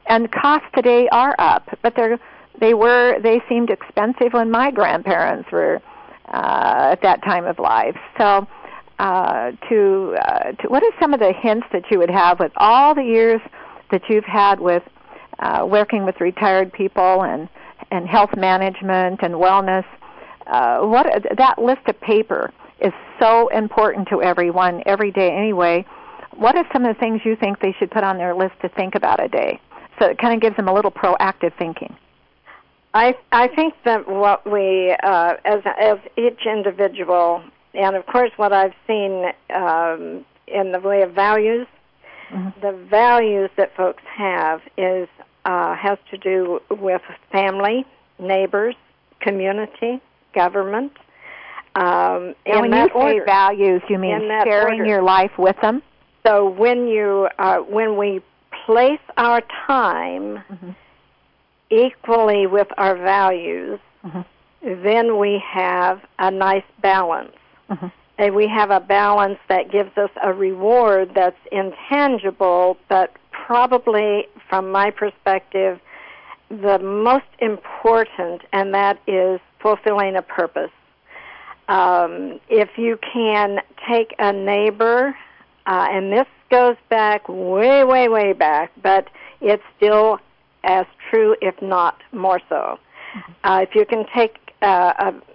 [0.06, 2.18] And costs today are up, but they're
[2.60, 5.80] they were they seemed expensive when my grandparents were
[6.32, 7.96] uh, at that time of life.
[8.18, 8.46] So,
[8.98, 12.52] uh, to, uh, to what are some of the hints that you would have with
[12.56, 13.40] all the years
[13.90, 14.82] that you've had with
[15.38, 17.48] uh, working with retired people and
[17.90, 19.84] and health management and wellness?
[20.46, 25.84] Uh, what that list of paper is so important to everyone every day anyway.
[26.36, 28.68] What are some of the things you think they should put on their list to
[28.68, 29.60] think about a day?
[29.98, 31.96] So it kind of gives them a little proactive thinking.
[32.94, 37.42] I I think that what we uh, as as each individual,
[37.74, 41.66] and of course what I've seen um, in the way of values,
[42.30, 42.60] Mhm.
[42.60, 45.08] the values that folks have is
[45.44, 47.02] uh, has to do with
[47.32, 47.86] family,
[48.18, 48.74] neighbors,
[49.20, 50.00] community,
[50.34, 50.92] government.
[51.78, 53.24] Um, And when you say order.
[53.24, 54.84] values, you mean sharing order.
[54.84, 55.80] your life with them?
[56.26, 58.20] So when you uh, when we
[58.66, 60.74] place our time Mhm.
[61.70, 64.24] equally with our values, Mhm.
[64.62, 67.36] then we have a nice balance.
[67.70, 67.92] Mhm.
[68.18, 74.72] And we have a balance that gives us a reward that's intangible, but probably, from
[74.72, 75.78] my perspective,
[76.50, 80.72] the most important, and that is fulfilling a purpose.
[81.68, 85.16] Um, if you can take a neighbor,
[85.66, 89.08] uh, and this goes back way, way, way back, but
[89.40, 90.18] it's still
[90.64, 92.78] as true, if not more so.
[93.44, 94.92] Uh, if you can take uh,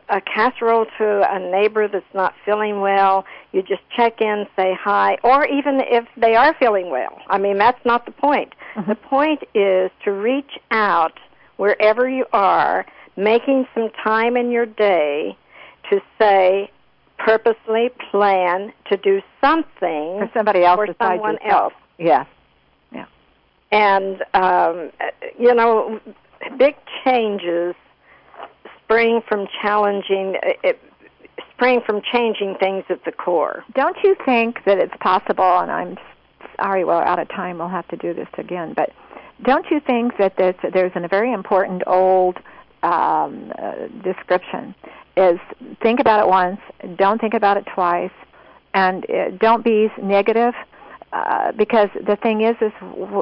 [0.09, 4.75] a, a casserole to a neighbor that's not feeling well, you just check in, say
[4.79, 7.19] hi, or even if they are feeling well.
[7.27, 8.53] I mean, that's not the point.
[8.75, 8.89] Mm-hmm.
[8.89, 11.19] The point is to reach out
[11.57, 15.37] wherever you are, making some time in your day
[15.89, 16.71] to say,
[17.17, 21.73] purposely plan to do something For somebody else for someone yourself.
[21.73, 21.81] else.
[21.97, 22.27] Yes.
[23.71, 24.91] And um,
[25.39, 25.99] you know,
[26.59, 27.73] big changes
[28.83, 30.79] spring from challenging, it,
[31.55, 33.63] spring from changing things at the core.
[33.73, 35.97] Don't you think that it's possible, and I'm
[36.61, 38.91] sorry, we're out of time, we'll have to do this again, but
[39.43, 42.37] don't you think that there's, there's a very important old
[42.83, 44.75] um, uh, description
[45.15, 45.39] is
[45.81, 46.59] think about it once,
[46.97, 48.11] don't think about it twice,
[48.73, 50.53] and uh, don't be negative.
[51.11, 52.71] Uh, because the thing is, is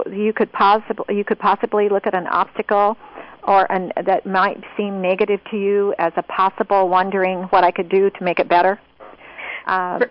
[0.10, 2.96] you could possibly you could possibly look at an obstacle,
[3.44, 7.89] or an, that might seem negative to you as a possible wondering what I could
[7.89, 8.80] do to make it better.
[9.68, 10.04] Um,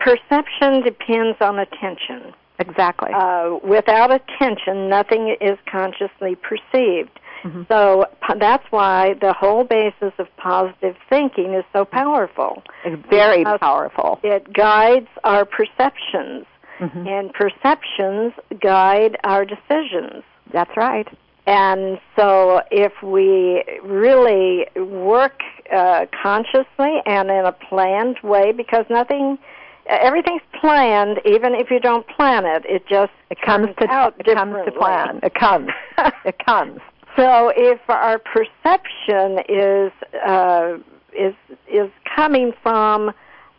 [0.00, 2.34] Perception depends on attention.
[2.58, 3.10] exactly.
[3.14, 7.18] Uh, without attention, nothing is consciously perceived.
[7.44, 7.68] Mhm.
[7.68, 8.06] So
[8.38, 12.62] that's why the whole basis of positive thinking is so powerful.
[12.84, 14.18] It's very powerful.
[14.22, 16.46] It guides our perceptions,
[16.80, 17.06] Mhm.
[17.06, 20.24] and perceptions guide our decisions.
[20.52, 21.06] That's right.
[21.46, 29.38] And so, if we really work uh, consciously and in a planned way, because nothing,
[29.86, 34.34] everything's planned, even if you don't plan it, it just It comes to out it
[34.34, 35.20] comes to plan.
[35.22, 35.70] It comes.
[36.24, 36.80] it comes.
[37.16, 39.92] So, if our perception is
[40.26, 40.78] uh,
[41.16, 41.34] is
[41.72, 43.12] is coming from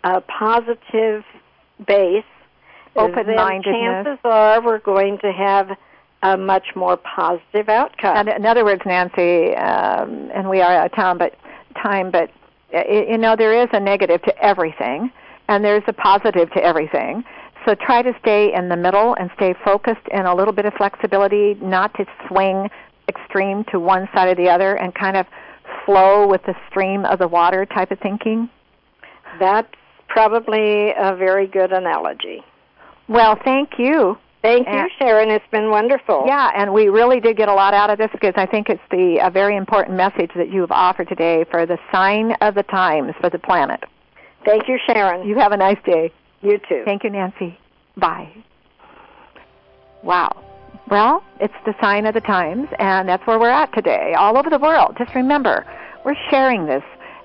[0.04, 1.24] a positive
[1.88, 2.24] base,
[2.96, 5.70] then chances are we're going to have
[6.24, 8.18] a much more positive outcome.
[8.18, 11.36] And in other words, Nancy, um, and we are out of time, but
[11.82, 12.32] time, but
[12.74, 15.12] uh, you know there is a negative to everything,
[15.48, 17.24] and there's a positive to everything.
[17.66, 20.74] So try to stay in the middle and stay focused and a little bit of
[20.74, 22.70] flexibility, not to swing
[23.08, 25.26] extreme to one side or the other, and kind of
[25.86, 28.50] flow with the stream of the water type of thinking.
[29.40, 29.68] That's
[30.08, 32.44] probably a very good analogy.
[33.08, 34.18] Well, thank you.
[34.42, 35.30] Thank And- you, Sharon.
[35.32, 36.24] It's been wonderful.
[36.28, 38.82] Yeah, and we really did get a lot out of this because I think it's
[38.92, 42.64] the a very important message that you have offered today for the sign of the
[42.64, 43.84] times for the planet.
[44.46, 45.28] Thank you, Sharon.
[45.28, 46.12] You have a nice day.
[46.42, 46.84] You too.
[46.86, 47.58] Thank you, Nancy.
[47.98, 48.30] Bye.
[50.04, 50.45] Wow.
[50.88, 54.50] Well, it's the sign of the times, and that's where we're at today, all over
[54.52, 54.96] the world.
[54.98, 55.66] Just remember,
[56.04, 56.84] we're sharing this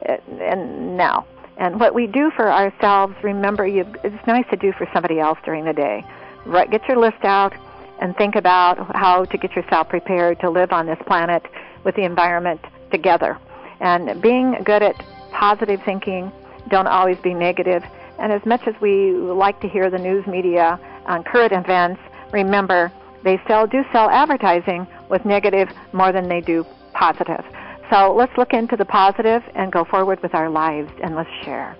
[0.09, 1.27] uh, and now.
[1.59, 5.39] And what we do for ourselves, remember, you, it's nice to do for somebody else
[5.45, 6.03] during the day.
[6.47, 7.53] Right, get your list out
[8.01, 11.45] and think about how to get yourself prepared to live on this planet
[11.85, 13.39] with the environment together.
[13.81, 14.95] And being good at
[15.33, 16.33] positive thinking,
[16.71, 17.85] don't always be negative.
[18.19, 22.01] And as much as we like to hear the news media on current events,
[22.33, 22.91] remember
[23.25, 27.45] they sell do sell advertising with negative more than they do positive.
[27.91, 31.77] So let's look into the positive and go forward with our lives and let's share.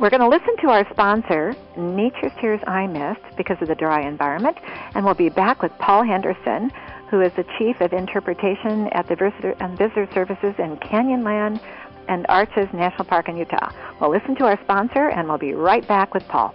[0.00, 4.06] We're going to listen to our sponsor, Nature's Tears Eye Mist, because of the dry
[4.06, 4.58] environment,
[4.94, 6.70] and we'll be back with Paul Henderson,
[7.10, 11.60] who is the Chief of Interpretation at the Visitor and Visitor Services in Canyonland
[12.08, 13.70] and Arches National Park in Utah.
[14.00, 16.52] We'll listen to our sponsor, and we'll be right back with Paul.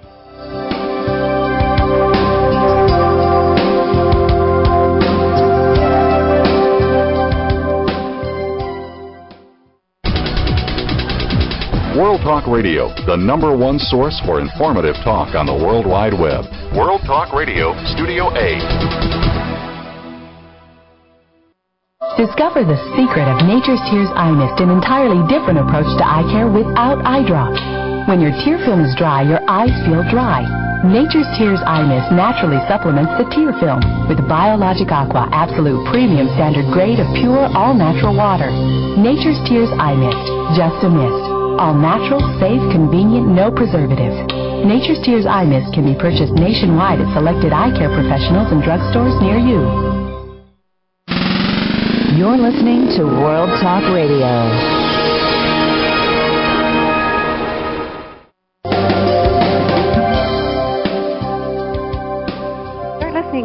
[11.99, 16.47] World Talk Radio, the number one source for informative talk on the World Wide Web.
[16.71, 18.55] World Talk Radio, Studio A.
[22.15, 26.47] Discover the secret of Nature's Tears Eye Mist, an entirely different approach to eye care
[26.47, 27.59] without eye drops.
[28.07, 30.47] When your tear film is dry, your eyes feel dry.
[30.87, 36.71] Nature's Tears Eye Mist naturally supplements the tear film with Biologic Aqua Absolute Premium Standard
[36.71, 38.47] Grade of pure, all-natural water.
[38.95, 40.23] Nature's Tears Eye Mist,
[40.55, 41.38] just a mist.
[41.57, 44.15] All natural, safe, convenient, no preservatives.
[44.67, 49.15] Nature's Tears Eye Mist can be purchased nationwide at selected eye care professionals and drugstores
[49.23, 49.63] near you.
[52.19, 54.99] You're listening to World Talk Radio.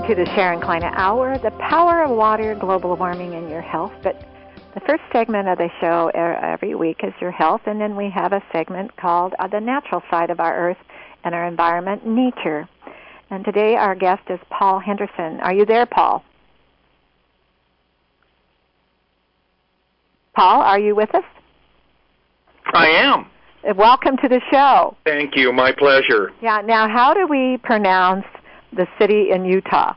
[0.09, 3.93] To the Sharon Kleyne Hour, the power of water, global warming, and your health.
[4.03, 4.21] But
[4.75, 8.33] The first segment of the show every week is your health, and then we have
[8.33, 10.77] a segment called uh, The Natural Side of Our Earth
[11.23, 12.69] and Our Environment, Nature.
[13.31, 15.39] And today our guest is Paul Henderson.
[15.41, 16.25] Are you there, Paul?
[20.35, 21.25] Paul, are you with us?
[22.75, 23.27] I am.
[23.77, 24.97] Welcome to the show.
[25.05, 25.53] Thank you.
[25.53, 26.33] My pleasure.
[26.43, 26.63] Yeah.
[26.65, 28.27] Now, how do we pronounce
[28.73, 29.95] the city in Utah?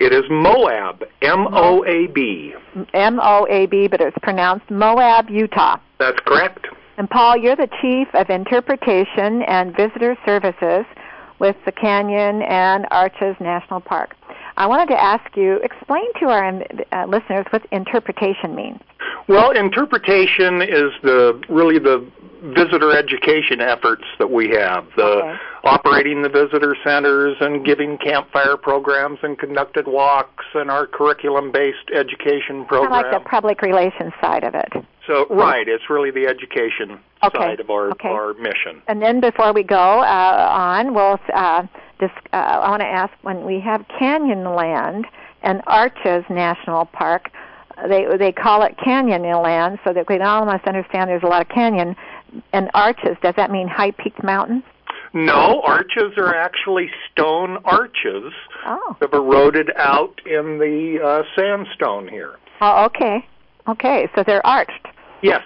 [0.00, 1.04] It is Moab.
[1.20, 2.54] M O A B.
[2.94, 5.76] M O A B, but it's pronounced Moab, Utah.
[5.98, 6.66] That's correct.
[6.96, 10.86] And Paul, you're the chief of interpretation and visitor services
[11.38, 14.16] with the Canyon and Arches National Park.
[14.56, 18.80] I wanted to ask you, explain to our uh, listeners what interpretation means.
[19.28, 22.06] Well, interpretation is the really the
[22.42, 24.86] visitor education efforts that we have.
[24.96, 25.38] The okay.
[25.64, 32.64] Operating the visitor centers and giving campfire programs and conducted walks and our curriculum-based education
[32.66, 32.90] program.
[32.90, 34.72] Kind of like the public relations side of it.
[35.06, 37.38] So right, it's really the education okay.
[37.38, 38.08] side of our okay.
[38.08, 38.82] our mission.
[38.86, 41.66] And then before we go uh, on, we'll uh,
[42.02, 45.04] uh, I want to ask when we have Canyonland
[45.42, 47.30] and Arches National Park.
[47.88, 51.48] They they call it Canyonland so that we all must understand there's a lot of
[51.48, 51.96] canyon
[52.52, 53.16] and arches.
[53.22, 54.62] Does that mean high peaked mountains?
[55.12, 58.32] No, arches are actually stone arches
[58.64, 58.96] oh.
[59.00, 62.36] that have eroded out in the uh, sandstone here.
[62.60, 63.26] Oh, okay.
[63.68, 64.86] Okay, so they're arched.
[65.22, 65.42] Yes.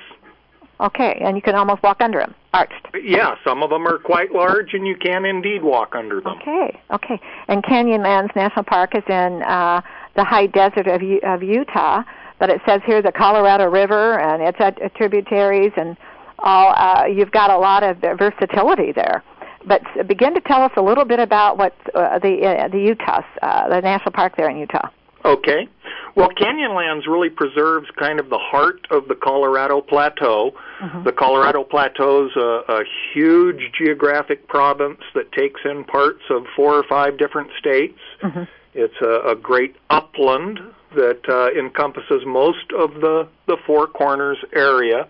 [0.81, 2.89] Okay, and you can almost walk under them, arched.
[3.01, 6.37] Yeah, some of them are quite large, and you can indeed walk under them.
[6.41, 7.21] Okay, okay.
[7.49, 9.81] And Canyonlands National Park is in uh,
[10.17, 12.03] the high desert of, of Utah,
[12.39, 15.97] but it says here the Colorado River and its tributaries and
[16.41, 16.75] all.
[16.77, 19.23] Uh, you've got a lot of versatility there.
[19.67, 23.23] But begin to tell us a little bit about what uh, the uh, the Utah,
[23.43, 24.89] uh, the national park there in Utah.
[25.25, 25.69] Okay.
[26.17, 30.53] Well, Canyonlands really preserves kind of the heart of the Colorado Plateau.
[30.81, 31.05] Mm-hmm.
[31.05, 36.75] The Colorado Plateau is a, a huge geographic province that takes in parts of four
[36.75, 37.99] or five different states.
[38.23, 38.43] Mm-hmm.
[38.75, 40.61] It's a, a great upland
[40.95, 45.09] that uh, encompasses most of the, the Four Corners area.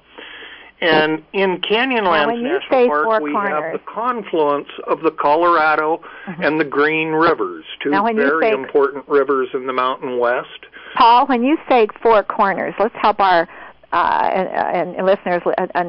[0.84, 3.50] And in Canyonlands National Park, we corners.
[3.50, 6.42] have the confluence of the Colorado mm-hmm.
[6.42, 10.66] and the Green Rivers, two very say, important rivers in the Mountain West.
[10.96, 13.48] Paul, when you say four corners, let's help our
[13.92, 15.42] uh, and, and listeners,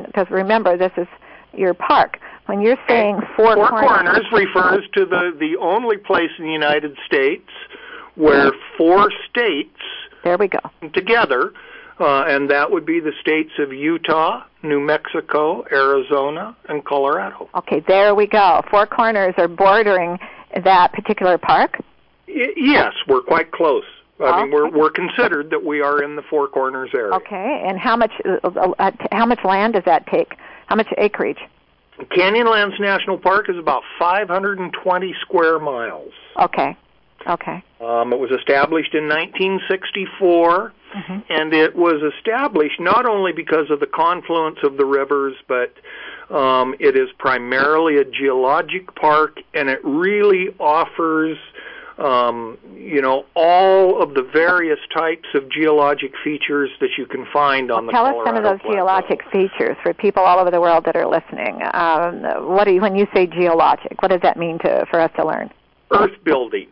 [0.06, 1.08] because remember, this is
[1.54, 2.20] your park.
[2.46, 6.52] When you're saying four, four corners, corners refers to the the only place in the
[6.52, 7.50] United States
[8.16, 9.80] where four states
[10.24, 10.60] there we go
[10.94, 11.52] together
[12.00, 17.50] uh, and that would be the states of Utah, New Mexico, Arizona, and Colorado.
[17.56, 18.62] Okay, there we go.
[18.70, 20.18] Four Corners are bordering
[20.64, 21.80] that particular park.
[22.28, 23.84] Y- yes, we're quite close.
[24.20, 24.44] I okay.
[24.44, 27.14] mean, we're we're considered that we are in the Four Corners area.
[27.16, 30.36] Okay, and how much uh, uh, how much land does that take?
[30.68, 31.40] How much acreage?
[32.00, 36.12] Canyonlands National Park is about 520 square miles.
[36.42, 36.76] Okay.
[37.28, 37.64] Okay.
[37.82, 41.20] Um, it was established in 1964, mm-hmm.
[41.30, 45.74] and it was established not only because of the confluence of the rivers, but
[46.36, 51.38] um, it is primarily a geologic park, and it really offers,
[51.98, 57.72] um, you know, all of the various types of geologic features that you can find
[57.72, 58.76] on well, the tell Colorado us some of those Plateau.
[58.76, 61.62] geologic features for people all over the world that are listening.
[61.74, 65.12] Um, what do you, when you say geologic, what does that mean to for us
[65.18, 65.52] to learn?
[65.92, 66.68] Earth building.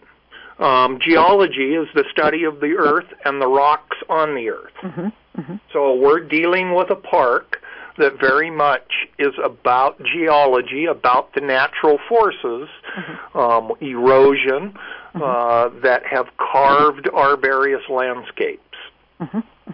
[0.64, 4.72] Um, geology is the study of the earth and the rocks on the earth.
[4.82, 5.42] Mm-hmm.
[5.42, 5.56] Mm-hmm.
[5.74, 7.58] So we're dealing with a park
[7.98, 8.90] that very much
[9.20, 13.38] is about geology, about the natural forces, mm-hmm.
[13.38, 14.74] um, erosion,
[15.16, 18.78] uh, that have carved our various landscapes.
[19.20, 19.72] Mm-hmm.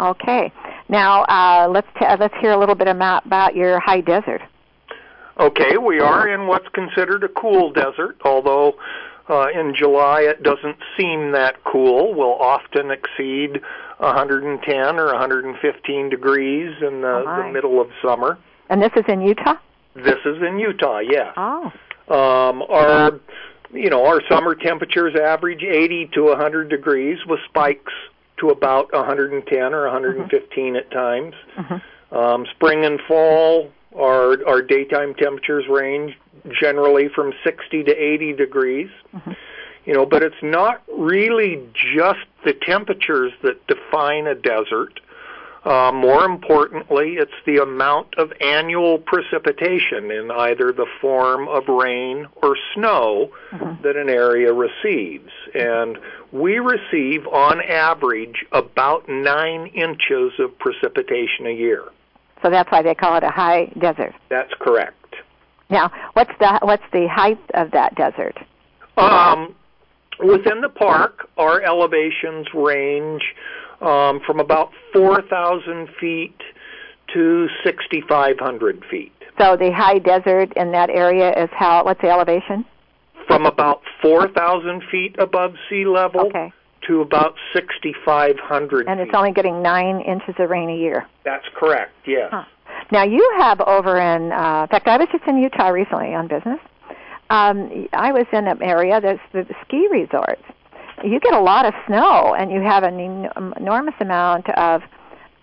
[0.00, 0.52] Okay.
[0.88, 4.42] Now uh, let's t- let's hear a little bit about, about your high desert.
[5.38, 8.74] Okay, we are in what's considered a cool desert, although
[9.28, 12.14] uh, in July it doesn't seem that cool.
[12.14, 13.60] We'll often exceed
[13.98, 18.38] 110 or 115 degrees in the, oh the middle of summer.
[18.68, 19.56] And this is in Utah.
[19.94, 21.32] This is in Utah, yes.
[21.36, 21.72] Oh.
[22.08, 23.20] Um, our,
[23.72, 27.92] you know, our summer temperatures average 80 to 100 degrees, with spikes
[28.38, 30.76] to about 110 or 115 mm-hmm.
[30.76, 31.34] at times.
[31.56, 32.16] Mm-hmm.
[32.16, 36.16] Um, spring and fall, our our daytime temperatures range
[36.60, 38.90] generally from 60 to 80 degrees.
[39.14, 39.32] Mm-hmm.
[39.84, 45.00] You know, but it's not really just the temperatures that define a desert.
[45.64, 52.26] Uh, more importantly, it's the amount of annual precipitation in either the form of rain
[52.42, 53.80] or snow Mhm.
[53.82, 55.32] that an area receives.
[55.54, 55.98] And
[56.32, 61.84] we receive, on average, about nine inches of precipitation a year.
[62.42, 64.14] So that's why they call it a high desert.
[64.28, 64.96] That's correct.
[65.70, 68.36] Now, what's the what's the height of that desert?
[68.96, 69.54] Um,
[70.18, 73.22] within the park, our elevations range
[73.80, 76.36] um, from about 4,000 feet
[77.14, 79.12] to 6,500 feet.
[79.38, 81.84] So the high desert in that area is how?
[81.84, 82.66] What's the elevation?
[83.26, 86.52] From about 4,000 feet above sea level Okay.
[86.88, 89.02] To about 6,500 And feet.
[89.08, 91.06] it's only getting nine inches of rain a year.
[91.24, 92.28] That's correct, yes.
[92.30, 92.44] Huh.
[92.90, 96.28] Now you have over in, uh, in fact, I was just in Utah recently on
[96.28, 96.58] business.
[97.30, 100.42] Um, I was in an area that's the ski resorts.
[101.02, 104.82] You get a lot of snow, and you have an en- enormous amount of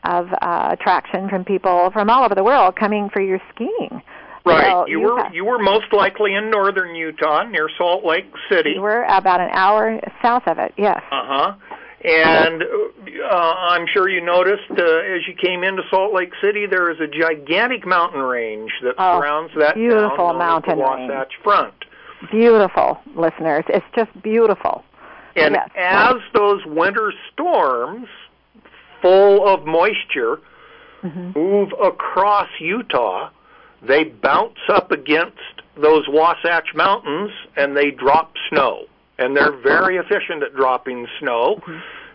[0.06, 4.02] of uh, attraction from people from all over the world coming for your skiing.
[4.46, 4.72] Right.
[4.72, 8.32] So you, you were have- you were most likely in northern Utah near Salt Lake
[8.50, 8.72] City.
[8.76, 10.74] You were about an hour south of it.
[10.78, 11.02] Yes.
[11.12, 11.54] Uh huh.
[12.02, 16.90] And uh, I'm sure you noticed uh, as you came into Salt Lake City, there
[16.90, 21.10] is a gigantic mountain range that Oh, surrounds that beautiful mountain the range.
[21.12, 21.74] Wasatch Front.
[22.32, 23.66] Beautiful, listeners.
[23.68, 24.84] It's just beautiful.
[25.36, 25.70] And Yes.
[25.78, 28.08] as those winter storms,
[29.02, 30.40] full of moisture,
[31.02, 33.30] hmm move across Utah,
[33.88, 35.38] they bounce up against
[35.82, 38.86] those Wasatch Mountains and they drop snow.
[39.17, 41.61] And they're very efficient at dropping snow.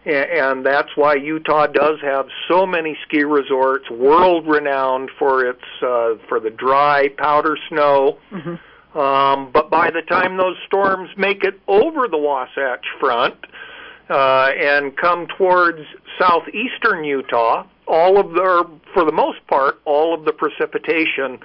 [0.06, 5.64] A- And that's why Utah does have so many ski resorts, world renowned for its
[5.82, 8.18] uh, for the dry powder snow.
[8.30, 8.54] hmm
[8.98, 13.34] Um, but by the time those storms make it over the Wasatch Front
[14.08, 15.80] uh, and come towards
[16.18, 21.38] southeastern Utah, all of the, for the most part, all of the precipitation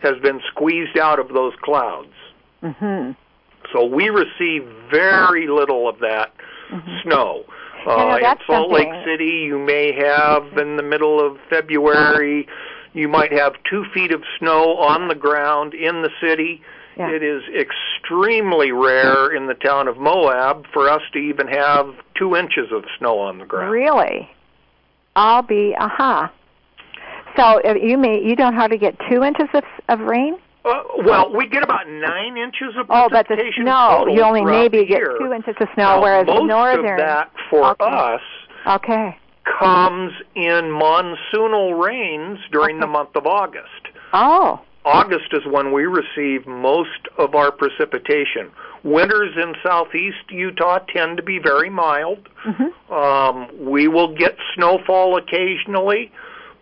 [0.00, 2.12] has been squeezed out of those clouds.
[2.60, 3.12] hmm
[3.72, 6.32] So we receive very little of that
[6.70, 7.44] hmm snow.
[7.86, 12.48] Uh, in Salt Lake City, you may have in the middle of February,
[12.94, 16.62] you might have two feet of snow on the ground in the city.
[16.96, 17.10] Yeah.
[17.10, 22.36] It is extremely rare in the town of Moab for us to even have two
[22.36, 23.70] inches of snow on the ground.
[23.70, 24.30] Really?
[25.16, 26.32] I'll be aha.
[27.36, 30.36] So you may you don't hardly get two inches of of rain.
[30.64, 34.86] Uh, well, we get about nine inches of Oh, but the snow you only maybe
[34.86, 36.86] get two inches of snow, Now, whereas most northern.
[36.92, 37.84] of that for Okay.
[37.84, 38.20] us
[38.66, 39.18] Okay.
[39.58, 43.68] comes in monsoonal rains during the month of August.
[44.14, 44.60] Oh.
[44.84, 48.50] August is when we receive most of our precipitation.
[48.82, 52.28] Winters in southeast Utah tend to be very mild.
[52.42, 56.12] hmm Um, we will get snowfall occasionally,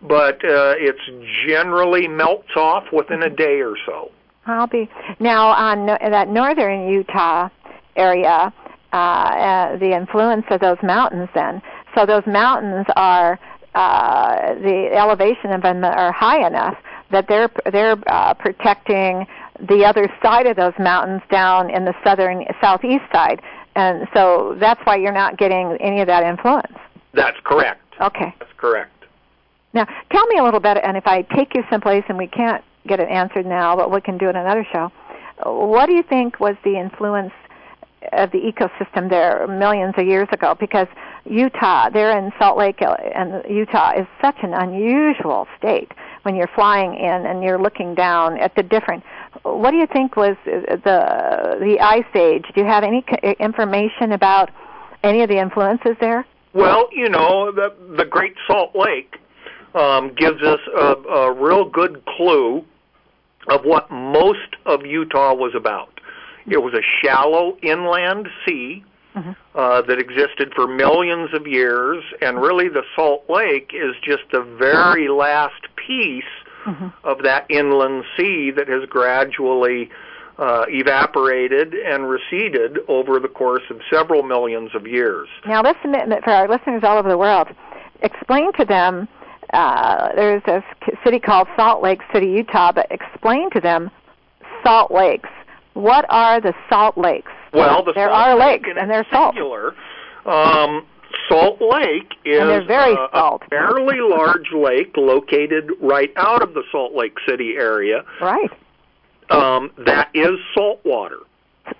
[0.01, 1.01] but uh, it's
[1.45, 4.09] generally melts off within a day or so.
[4.45, 7.49] I'll be now on no- that northern Utah
[7.95, 8.53] area.
[8.93, 11.63] Uh, uh, the influence of those mountains, then.
[11.95, 13.39] So those mountains are
[13.73, 16.77] uh, the elevation of them are high enough
[17.13, 19.25] that they're they're uh, protecting
[19.59, 23.41] the other side of those mountains down in the southern southeast side,
[23.75, 26.73] and so that's why you're not getting any of that influence.
[27.13, 27.81] That's correct.
[28.01, 28.33] Okay.
[28.39, 28.91] That's correct.
[29.73, 32.63] Now, tell me a little bit, and if I take you someplace and we can't
[32.87, 34.91] get it answered now, but we can do it another show,
[35.45, 37.33] what do you think was the influence
[38.11, 40.55] of the ecosystem there millions of years ago?
[40.59, 40.87] Because
[41.25, 45.91] Utah, there in Salt Lake, uh, and Utah is such an unusual state
[46.23, 49.03] when you're flying in and you're looking down at the different.
[49.43, 52.45] What do you think was the the ice age?
[52.53, 53.05] Do you have any
[53.39, 54.49] information about
[55.03, 56.25] any of the influences there?
[56.53, 59.15] Well, you know, the the Great Salt Lake
[59.75, 62.63] um, gives us a, a real good clue
[63.49, 65.99] of what most of Utah was about.
[66.45, 68.83] It was a shallow inland sea
[69.15, 69.35] Mhm.
[69.55, 74.41] uh, that existed for millions of years, and really the Salt Lake is just the
[74.41, 76.23] very last piece
[76.63, 79.89] hmm of that inland sea that has gradually
[80.39, 85.27] uh, evaporated and receded over the course of several millions of years.
[85.45, 85.93] Now, listen
[86.23, 87.49] for our listeners all over the world.
[88.01, 89.07] Explain to them.
[89.53, 90.63] Uh, there's a
[91.03, 93.91] city called Salt Lake City, Utah, but explain to them
[94.63, 95.29] Salt Lakes.
[95.73, 97.31] What are the Salt Lakes?
[97.53, 99.35] Well, the there Salt are Lake lakes, and they're salt.
[100.25, 100.85] um,
[101.29, 103.43] Salt Lake is uh, salt.
[103.45, 108.49] a fairly large lake located right out of the Salt Lake City area Right.
[109.29, 111.19] um, that is salt water.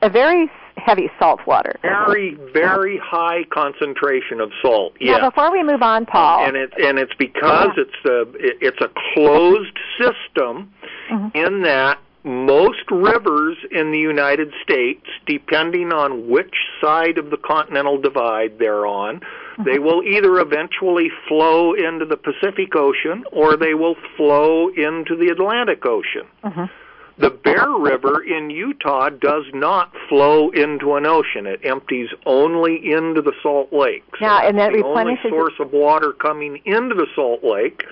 [0.01, 1.76] a very heavy salt water.
[1.82, 4.93] Very, very high concentration of salt.
[5.01, 5.30] Now, Yeah.
[5.30, 6.45] before we move on, Paul.
[6.45, 10.71] and it and it's because it's a it- it's a closed system
[11.09, 11.36] Mhm.
[11.36, 17.99] in that most rivers in the United States, depending on which side of the continental
[17.99, 19.21] divide they're on,
[19.65, 25.30] they will either eventually flow into the Pacific Ocean or they will flow into the
[25.30, 26.26] Atlantic Ocean.
[26.43, 26.69] Mhm.
[27.17, 31.45] The Bear River in Utah does not flow into an ocean.
[31.45, 34.03] It empties only into the Salt Lake.
[34.17, 37.86] So Now, and that's that the only source of water coming into the Salt Lake.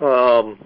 [0.00, 0.58] Um,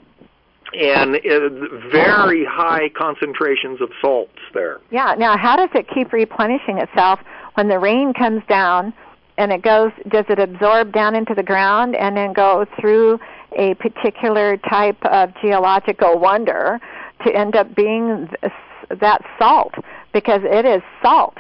[0.75, 4.81] and it, very high concentrations of salts there.
[4.91, 5.14] Yeah.
[5.18, 7.21] Now, how does it keep replenishing itself
[7.55, 8.93] when the rain comes down
[9.39, 9.91] and it goes?
[10.09, 13.18] Does it absorb down into the ground and then go through
[13.57, 16.79] a particular type of geological wonder
[17.27, 18.53] to end up being th-
[19.01, 19.75] that salt?
[20.12, 21.37] Because it is salt.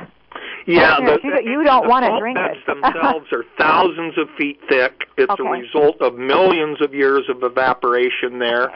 [0.66, 2.66] Yeah, the, you- you don't wanna salt drink beds it.
[2.66, 5.04] themselves are thousands of feet thick.
[5.16, 5.42] It's Okay.
[5.46, 8.70] a result of millions of years of evaporation there.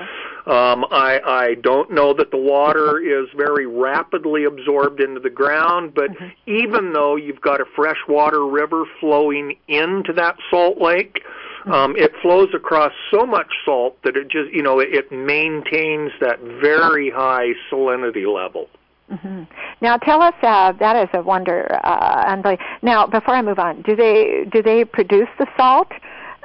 [0.47, 5.95] Um, I, I don't know that the water is very rapidly absorbed into the ground,
[5.95, 6.27] but Mm-hmm.
[6.47, 11.21] even though you've got a freshwater river flowing into that salt lake,
[11.65, 11.73] Mm-hmm.
[11.73, 16.11] um, it flows across so much salt that it just, you know, it, it maintains
[16.21, 18.69] that very high salinity level.
[19.11, 19.43] Hmm
[19.81, 20.35] Now, tell us.
[20.43, 21.81] Uh, that is a wonder.
[21.85, 22.57] Uh.
[22.83, 25.89] Now, before I move on, do they do they produce the salt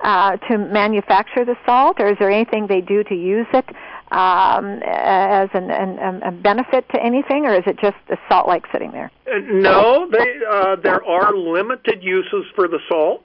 [0.03, 3.65] uh, to manufacture the salt, or is there anything they do to use it
[4.11, 8.63] um, as an, an, a benefit to anything, or is it just the salt lake
[8.71, 9.11] sitting there?
[9.31, 13.23] Uh, No, they, uh, there are limited uses for the salt.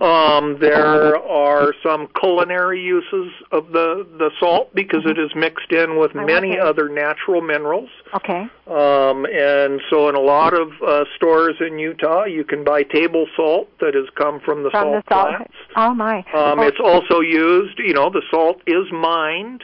[0.00, 5.98] Um, there are some culinary uses of the, the salt because it is mixed in
[5.98, 7.90] with many other natural minerals.
[8.14, 8.46] Okay.
[8.66, 13.26] Um, and so, in a lot of uh, stores in Utah, you can buy table
[13.36, 15.28] salt that has come from the From salt the salt.
[15.36, 15.54] flats.
[15.76, 16.18] Oh my.
[16.34, 19.62] Um, Well, it's also used, you know, the salt is mined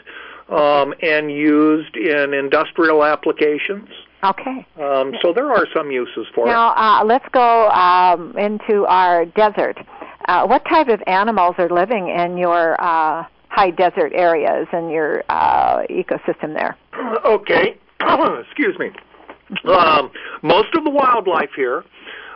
[0.48, 3.88] um, and used in industrial applications.
[4.24, 4.66] okay.
[4.80, 6.50] Um, so there are some uses for it.
[6.50, 9.78] Now uh, let's go um, into our desert.
[10.28, 15.24] Uh, what type of animals are living in your uh, high desert areas and your
[15.28, 16.76] uh, ecosystem there?
[17.24, 17.76] Okay.
[18.00, 18.90] Excuse me.
[19.70, 20.10] Um,
[20.42, 21.84] most of the wildlife here,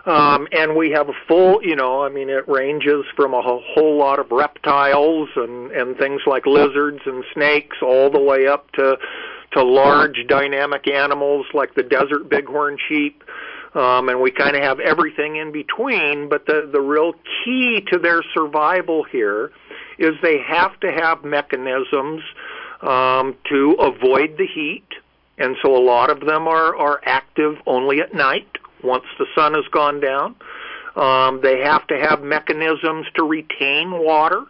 [0.07, 3.97] um, and we have a full, you know, I mean, it ranges from a whole-
[3.97, 8.97] lot of reptiles and, and things like lizards and snakes all the way up to,
[9.53, 13.25] to large dynamic animals like the desert bighorn sheep.
[13.75, 17.13] Um, and we kind of have everything in between, but the, the real
[17.45, 19.51] key to their survival here
[19.99, 22.23] is they have to have mechanisms
[22.81, 24.87] um, to avoid the heat,
[25.37, 28.49] and so a lot of them are, are active only at night
[28.87, 30.37] once the sun has gone down.
[30.97, 34.45] Um, they have to have mechanisms to retain water.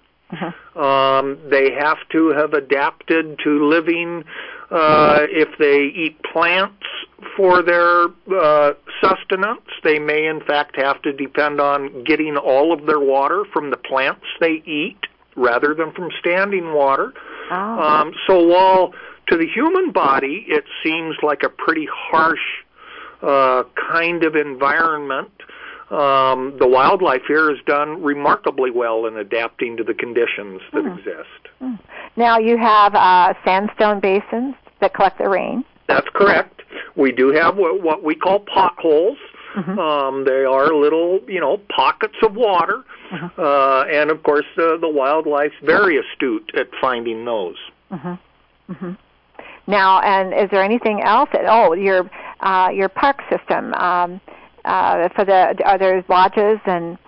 [0.77, 4.25] Um, they have to have adapted to living
[4.71, 6.85] uh, if they eat plants
[7.37, 9.63] for their uh, sustenance.
[9.83, 13.77] They may, in fact, have to depend on getting all of their water from the
[13.77, 14.99] plants they eat
[15.37, 17.13] rather than from standing water.
[17.51, 17.57] Oh.
[17.57, 18.93] Um, so while
[19.29, 22.65] to the human body it seems like a pretty harsh
[23.27, 25.33] uh, kind of environment,
[25.91, 31.81] um, the wildlife here has done remarkably well in adapting to the conditions that exist.
[32.17, 35.65] Now you have uh, sandstone basins that collect the rain.
[35.89, 36.63] That's correct.
[36.97, 39.19] We do have what, what we call potholes.
[39.57, 42.85] Um, they are little, you know, pockets of water,
[43.39, 47.57] uh, and of course the the wildlife's very astute at finding those.
[49.67, 51.31] Now, and is there anything else?
[51.33, 52.11] That, oh, your
[52.41, 53.75] uh, your park system.
[53.75, 54.21] Um,
[54.65, 56.99] uh, for the are there lodges and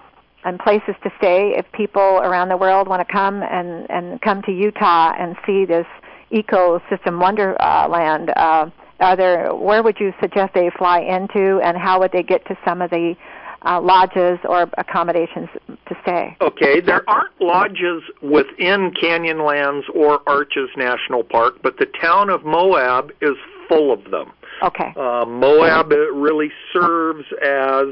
[0.44, 4.42] and places to stay if people around the world want to come and and come
[4.42, 5.86] to Utah and see this
[6.32, 8.30] ecosystem wonderland?
[8.36, 8.70] Uh,
[9.00, 12.56] are there where would you suggest they fly into, and how would they get to
[12.64, 13.14] some of the
[13.62, 16.36] uh, lodges or accommodations to stay?
[16.40, 23.10] Okay, there aren't lodges within Canyonlands or Arches National Park, but the town of Moab
[23.20, 23.36] is
[23.68, 24.32] full of them.
[24.62, 24.92] Okay.
[24.96, 27.88] Uh, Moab really serves as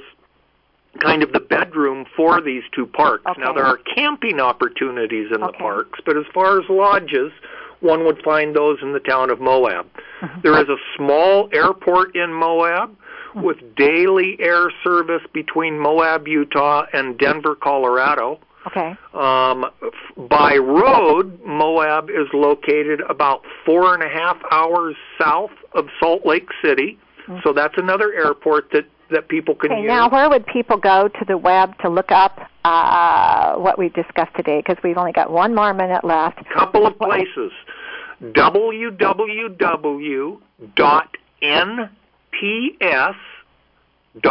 [1.00, 3.24] kind of the bedroom for these two parks.
[3.26, 3.40] Okay.
[3.40, 7.32] Now there are camping opportunities in the parks, but as far as lodges,
[7.80, 9.86] one would find those in the town of Moab.
[10.20, 10.40] Mm-hmm.
[10.42, 12.96] There is a small airport in Moab
[13.34, 18.40] with daily air service between Moab, Utah and Denver, Colorado.
[18.66, 18.96] Okay.
[19.14, 25.86] Um, f- by road, Moab is located about four and a half hours south of
[26.00, 26.98] Salt Lake City.
[27.42, 29.88] So that's another airport that that people can Okay, use.
[29.88, 34.34] now where would people go to the web to look up uh, what we discussed
[34.36, 34.60] today?
[34.64, 36.40] Because we've only got one more minute left.
[36.40, 37.52] A couple of places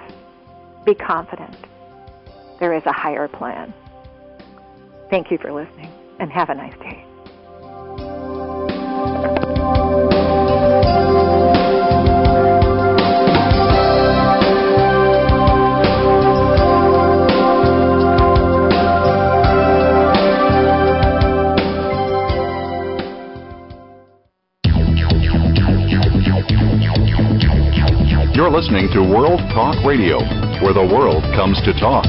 [0.85, 1.57] Be confident.
[2.59, 3.73] There is a higher plan.
[5.09, 7.05] Thank you for listening, and have a nice day.
[28.33, 30.17] You're listening to World Talk Radio,
[30.63, 32.03] where the world comes to talk.